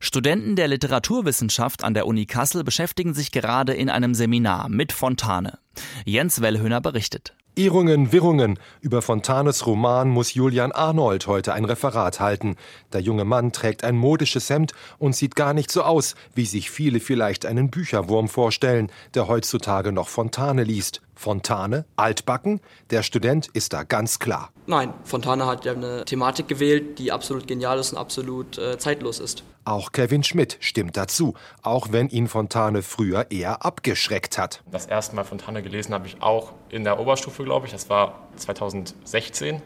Studenten 0.00 0.56
der 0.56 0.68
Literaturwissenschaft 0.68 1.84
an 1.84 1.94
der 1.94 2.06
Uni 2.06 2.26
Kassel 2.26 2.64
beschäftigen 2.64 3.14
sich 3.14 3.32
gerade 3.32 3.74
in 3.74 3.90
einem 3.90 4.14
Seminar 4.14 4.68
mit 4.68 4.92
Fontane. 4.92 5.58
Jens 6.04 6.40
Wellhöhner 6.40 6.80
berichtet. 6.80 7.34
Irrungen, 7.56 8.12
Wirrungen. 8.12 8.58
Über 8.80 9.02
Fontanes 9.02 9.66
Roman 9.66 10.08
muss 10.08 10.34
Julian 10.34 10.72
Arnold 10.72 11.26
heute 11.26 11.52
ein 11.52 11.64
Referat 11.64 12.20
halten. 12.20 12.56
Der 12.92 13.00
junge 13.00 13.24
Mann 13.24 13.52
trägt 13.52 13.82
ein 13.82 13.96
modisches 13.96 14.48
Hemd 14.48 14.72
und 14.98 15.16
sieht 15.16 15.34
gar 15.34 15.52
nicht 15.52 15.70
so 15.70 15.82
aus, 15.82 16.14
wie 16.34 16.46
sich 16.46 16.70
viele 16.70 17.00
vielleicht 17.00 17.44
einen 17.44 17.70
Bücherwurm 17.70 18.28
vorstellen, 18.28 18.90
der 19.14 19.26
heutzutage 19.26 19.90
noch 19.92 20.08
Fontane 20.08 20.62
liest. 20.62 21.02
Fontane, 21.14 21.84
altbacken? 21.96 22.60
Der 22.90 23.02
Student 23.02 23.48
ist 23.52 23.72
da 23.72 23.82
ganz 23.82 24.20
klar. 24.20 24.52
Nein, 24.70 24.94
Fontane 25.02 25.46
hat 25.46 25.64
ja 25.64 25.72
eine 25.72 26.04
Thematik 26.04 26.46
gewählt, 26.46 27.00
die 27.00 27.10
absolut 27.10 27.48
genial 27.48 27.80
ist 27.80 27.90
und 27.90 27.98
absolut 27.98 28.56
äh, 28.56 28.78
zeitlos 28.78 29.18
ist. 29.18 29.42
Auch 29.64 29.90
Kevin 29.90 30.22
Schmidt 30.22 30.58
stimmt 30.60 30.96
dazu, 30.96 31.34
auch 31.62 31.88
wenn 31.90 32.08
ihn 32.08 32.28
Fontane 32.28 32.82
früher 32.82 33.32
eher 33.32 33.64
abgeschreckt 33.64 34.38
hat. 34.38 34.62
Das 34.70 34.86
erste 34.86 35.16
Mal 35.16 35.24
Fontane 35.24 35.64
gelesen 35.64 35.92
habe 35.92 36.06
ich 36.06 36.22
auch 36.22 36.52
in 36.68 36.84
der 36.84 37.00
Oberstufe, 37.00 37.42
glaube 37.42 37.66
ich. 37.66 37.72
Das 37.72 37.90
war 37.90 38.28
2016. 38.36 39.60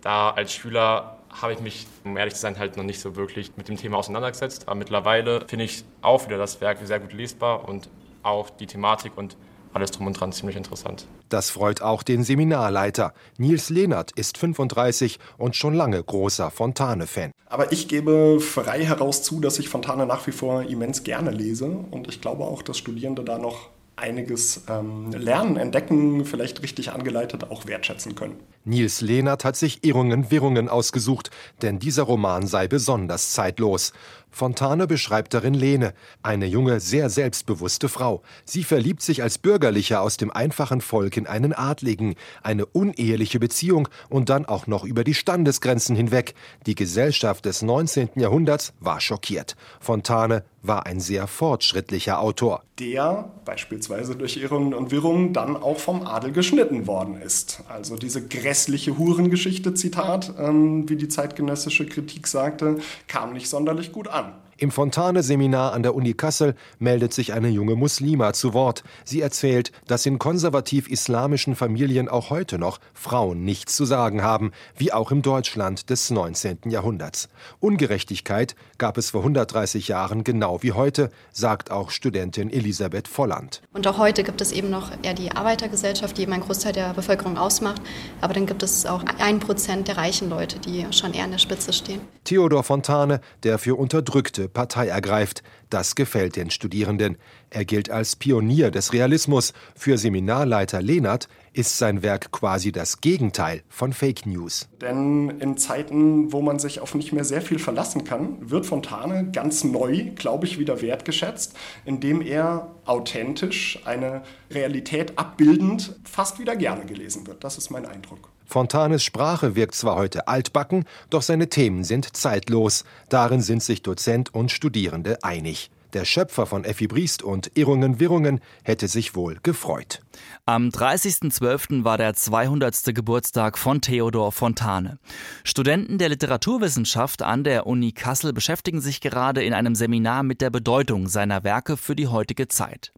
Da 0.00 0.30
als 0.30 0.52
Schüler 0.52 1.18
habe 1.40 1.52
ich 1.52 1.60
mich, 1.60 1.86
um 2.02 2.16
ehrlich 2.16 2.34
zu 2.34 2.40
sein, 2.40 2.58
halt 2.58 2.76
noch 2.76 2.82
nicht 2.82 2.98
so 2.98 3.14
wirklich 3.14 3.56
mit 3.56 3.68
dem 3.68 3.76
Thema 3.76 3.98
auseinandergesetzt. 3.98 4.66
Aber 4.66 4.74
mittlerweile 4.74 5.46
finde 5.46 5.66
ich 5.66 5.84
auch 6.02 6.26
wieder 6.26 6.38
das 6.38 6.60
Werk 6.60 6.78
sehr 6.82 6.98
gut 6.98 7.12
lesbar 7.12 7.68
und 7.68 7.88
auch 8.24 8.50
die 8.50 8.66
Thematik 8.66 9.12
und 9.16 9.36
alles 9.72 9.90
drum 9.90 10.06
und 10.06 10.14
dran 10.14 10.32
ziemlich 10.32 10.56
interessant. 10.56 11.06
Das 11.28 11.50
freut 11.50 11.82
auch 11.82 12.02
den 12.02 12.24
Seminarleiter. 12.24 13.12
Nils 13.38 13.70
Lehnert 13.70 14.12
ist 14.12 14.38
35 14.38 15.18
und 15.38 15.56
schon 15.56 15.74
lange 15.74 16.02
großer 16.02 16.50
Fontane-Fan. 16.50 17.32
Aber 17.46 17.72
ich 17.72 17.88
gebe 17.88 18.40
frei 18.40 18.84
heraus 18.84 19.22
zu, 19.22 19.40
dass 19.40 19.58
ich 19.58 19.68
Fontane 19.68 20.06
nach 20.06 20.26
wie 20.26 20.32
vor 20.32 20.62
immens 20.62 21.02
gerne 21.02 21.30
lese 21.30 21.66
und 21.90 22.08
ich 22.08 22.20
glaube 22.20 22.44
auch, 22.44 22.62
dass 22.62 22.78
Studierende 22.78 23.24
da 23.24 23.38
noch 23.38 23.70
einiges 24.00 24.62
ähm, 24.68 25.12
lernen, 25.12 25.56
entdecken, 25.56 26.24
vielleicht 26.24 26.62
richtig 26.62 26.92
angeleitet 26.92 27.44
auch 27.50 27.66
wertschätzen 27.66 28.14
können. 28.14 28.36
Nils 28.64 29.00
Lehnert 29.00 29.44
hat 29.44 29.56
sich 29.56 29.84
Irrungen, 29.84 30.30
Wirrungen 30.30 30.68
ausgesucht, 30.68 31.30
denn 31.62 31.78
dieser 31.78 32.04
Roman 32.04 32.46
sei 32.46 32.66
besonders 32.66 33.32
zeitlos. 33.32 33.92
Fontane 34.30 34.86
beschreibt 34.86 35.34
darin 35.34 35.54
Lene, 35.54 35.92
eine 36.22 36.46
junge, 36.46 36.80
sehr 36.80 37.10
selbstbewusste 37.10 37.88
Frau. 37.88 38.22
Sie 38.44 38.64
verliebt 38.64 39.02
sich 39.02 39.22
als 39.22 39.38
Bürgerlicher 39.38 40.00
aus 40.00 40.16
dem 40.16 40.30
einfachen 40.30 40.80
Volk 40.80 41.16
in 41.16 41.26
einen 41.26 41.52
Adligen, 41.52 42.14
eine 42.42 42.66
uneheliche 42.66 43.40
Beziehung 43.40 43.88
und 44.08 44.28
dann 44.28 44.46
auch 44.46 44.66
noch 44.66 44.84
über 44.84 45.04
die 45.04 45.14
Standesgrenzen 45.14 45.96
hinweg. 45.96 46.34
Die 46.66 46.74
Gesellschaft 46.74 47.44
des 47.44 47.62
19. 47.62 48.10
Jahrhunderts 48.14 48.72
war 48.80 49.00
schockiert. 49.00 49.56
Fontane 49.80 50.44
war 50.62 50.86
ein 50.86 51.00
sehr 51.00 51.26
fortschrittlicher 51.26 52.20
Autor. 52.20 52.62
Der 52.78 53.30
beispielsweise 53.44 54.14
durch 54.14 54.36
Irrungen 54.36 54.74
und 54.74 54.90
Wirrungen 54.90 55.32
dann 55.32 55.56
auch 55.56 55.78
vom 55.78 56.06
Adel 56.06 56.32
geschnitten 56.32 56.86
worden 56.86 57.20
ist. 57.20 57.62
Also 57.68 57.96
diese 57.96 58.26
grässliche 58.26 58.98
Hurengeschichte, 58.98 59.74
Zitat, 59.74 60.34
ähm, 60.38 60.88
wie 60.88 60.96
die 60.96 61.08
zeitgenössische 61.08 61.86
Kritik 61.86 62.26
sagte, 62.26 62.78
kam 63.06 63.32
nicht 63.32 63.48
sonderlich 63.48 63.92
gut 63.92 64.08
an. 64.08 64.19
Im 64.60 64.70
Fontane-Seminar 64.70 65.72
an 65.72 65.82
der 65.82 65.94
Uni 65.94 66.12
Kassel 66.12 66.54
meldet 66.78 67.14
sich 67.14 67.32
eine 67.32 67.48
junge 67.48 67.76
Muslima 67.76 68.34
zu 68.34 68.52
Wort. 68.52 68.84
Sie 69.06 69.22
erzählt, 69.22 69.72
dass 69.86 70.04
in 70.04 70.18
konservativ-islamischen 70.18 71.56
Familien 71.56 72.10
auch 72.10 72.28
heute 72.28 72.58
noch 72.58 72.78
Frauen 72.92 73.42
nichts 73.42 73.74
zu 73.74 73.86
sagen 73.86 74.22
haben, 74.22 74.52
wie 74.76 74.92
auch 74.92 75.12
im 75.12 75.22
Deutschland 75.22 75.88
des 75.88 76.10
19. 76.10 76.58
Jahrhunderts. 76.66 77.30
Ungerechtigkeit 77.58 78.54
gab 78.76 78.98
es 78.98 79.08
vor 79.08 79.22
130 79.22 79.88
Jahren 79.88 80.24
genau 80.24 80.62
wie 80.62 80.72
heute, 80.72 81.08
sagt 81.32 81.70
auch 81.70 81.90
Studentin 81.90 82.50
Elisabeth 82.50 83.08
Volland. 83.08 83.62
Und 83.72 83.86
auch 83.86 83.96
heute 83.96 84.22
gibt 84.24 84.42
es 84.42 84.52
eben 84.52 84.68
noch 84.68 84.90
eher 85.00 85.14
die 85.14 85.32
Arbeitergesellschaft, 85.32 86.18
die 86.18 86.22
eben 86.22 86.34
einen 86.34 86.42
Großteil 86.42 86.74
der 86.74 86.92
Bevölkerung 86.92 87.38
ausmacht. 87.38 87.80
Aber 88.20 88.34
dann 88.34 88.44
gibt 88.44 88.62
es 88.62 88.84
auch 88.84 89.04
ein 89.20 89.40
Prozent 89.40 89.88
der 89.88 89.96
reichen 89.96 90.28
Leute, 90.28 90.58
die 90.58 90.84
schon 90.90 91.14
eher 91.14 91.24
an 91.24 91.30
der 91.30 91.38
Spitze 91.38 91.72
stehen. 91.72 92.02
Theodor 92.24 92.62
Fontane, 92.62 93.22
der 93.42 93.56
für 93.56 93.78
Unterdrückte 93.78 94.49
Partei 94.50 94.88
ergreift. 94.88 95.42
Das 95.70 95.94
gefällt 95.94 96.36
den 96.36 96.50
Studierenden. 96.50 97.16
Er 97.48 97.64
gilt 97.64 97.90
als 97.90 98.16
Pionier 98.16 98.70
des 98.70 98.92
Realismus. 98.92 99.52
Für 99.76 99.98
Seminarleiter 99.98 100.82
Lehnert 100.82 101.28
ist 101.52 101.78
sein 101.78 102.02
Werk 102.02 102.32
quasi 102.32 102.72
das 102.72 103.00
Gegenteil 103.00 103.62
von 103.68 103.92
Fake 103.92 104.26
News. 104.26 104.68
Denn 104.80 105.30
in 105.40 105.56
Zeiten, 105.56 106.32
wo 106.32 106.42
man 106.42 106.58
sich 106.58 106.80
auf 106.80 106.94
nicht 106.94 107.12
mehr 107.12 107.24
sehr 107.24 107.42
viel 107.42 107.58
verlassen 107.58 108.04
kann, 108.04 108.36
wird 108.40 108.66
Fontane 108.66 109.30
ganz 109.32 109.64
neu, 109.64 110.10
glaube 110.14 110.46
ich, 110.46 110.58
wieder 110.58 110.82
wertgeschätzt, 110.82 111.54
indem 111.84 112.20
er 112.20 112.74
authentisch, 112.84 113.80
eine 113.84 114.22
Realität 114.50 115.18
abbildend, 115.18 115.96
fast 116.04 116.38
wieder 116.38 116.56
gerne 116.56 116.84
gelesen 116.84 117.26
wird. 117.26 117.44
Das 117.44 117.58
ist 117.58 117.70
mein 117.70 117.86
Eindruck. 117.86 118.30
Fontanes 118.50 119.04
Sprache 119.04 119.54
wirkt 119.54 119.76
zwar 119.76 119.94
heute 119.94 120.26
altbacken, 120.26 120.84
doch 121.08 121.22
seine 121.22 121.48
Themen 121.48 121.84
sind 121.84 122.16
zeitlos. 122.16 122.84
Darin 123.08 123.42
sind 123.42 123.62
sich 123.62 123.82
Dozent 123.82 124.34
und 124.34 124.50
Studierende 124.50 125.22
einig. 125.22 125.70
Der 125.92 126.04
Schöpfer 126.04 126.46
von 126.46 126.64
Effi 126.64 126.88
Briest 126.88 127.22
und 127.22 127.52
Irrungen 127.54 128.00
Wirrungen 128.00 128.40
hätte 128.64 128.88
sich 128.88 129.14
wohl 129.14 129.38
gefreut. 129.42 130.00
Am 130.46 130.68
30.12. 130.68 131.84
war 131.84 131.96
der 131.96 132.14
200. 132.14 132.92
Geburtstag 132.94 133.56
von 133.56 133.80
Theodor 133.80 134.32
Fontane. 134.32 134.98
Studenten 135.44 135.98
der 135.98 136.08
Literaturwissenschaft 136.08 137.22
an 137.22 137.44
der 137.44 137.68
Uni 137.68 137.92
Kassel 137.92 138.32
beschäftigen 138.32 138.80
sich 138.80 139.00
gerade 139.00 139.44
in 139.44 139.54
einem 139.54 139.76
Seminar 139.76 140.24
mit 140.24 140.40
der 140.40 140.50
Bedeutung 140.50 141.06
seiner 141.06 141.44
Werke 141.44 141.76
für 141.76 141.94
die 141.94 142.08
heutige 142.08 142.48
Zeit. 142.48 142.92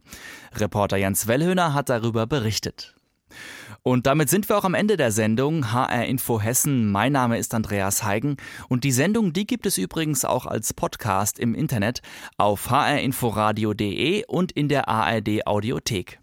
Reporter 0.55 0.97
Jens 0.97 1.27
Wellhöhner 1.27 1.75
hat 1.75 1.89
darüber 1.89 2.25
berichtet. 2.25 2.95
Und 3.85 4.07
damit 4.07 4.29
sind 4.29 4.47
wir 4.47 4.57
auch 4.57 4.63
am 4.63 4.75
Ende 4.75 4.95
der 4.95 5.11
Sendung 5.11 5.73
HR 5.73 6.05
Info 6.05 6.39
Hessen. 6.39 6.89
Mein 6.89 7.11
Name 7.11 7.37
ist 7.37 7.53
Andreas 7.53 8.01
Heigen 8.01 8.37
und 8.69 8.85
die 8.85 8.93
Sendung, 8.93 9.33
die 9.33 9.45
gibt 9.45 9.65
es 9.65 9.77
übrigens 9.77 10.23
auch 10.23 10.45
als 10.45 10.73
Podcast 10.73 11.37
im 11.37 11.53
Internet 11.53 12.01
auf 12.37 12.71
hrinforadio.de 12.71 14.23
und 14.25 14.53
in 14.53 14.69
der 14.69 14.87
ARD 14.87 15.45
Audiothek. 15.45 16.19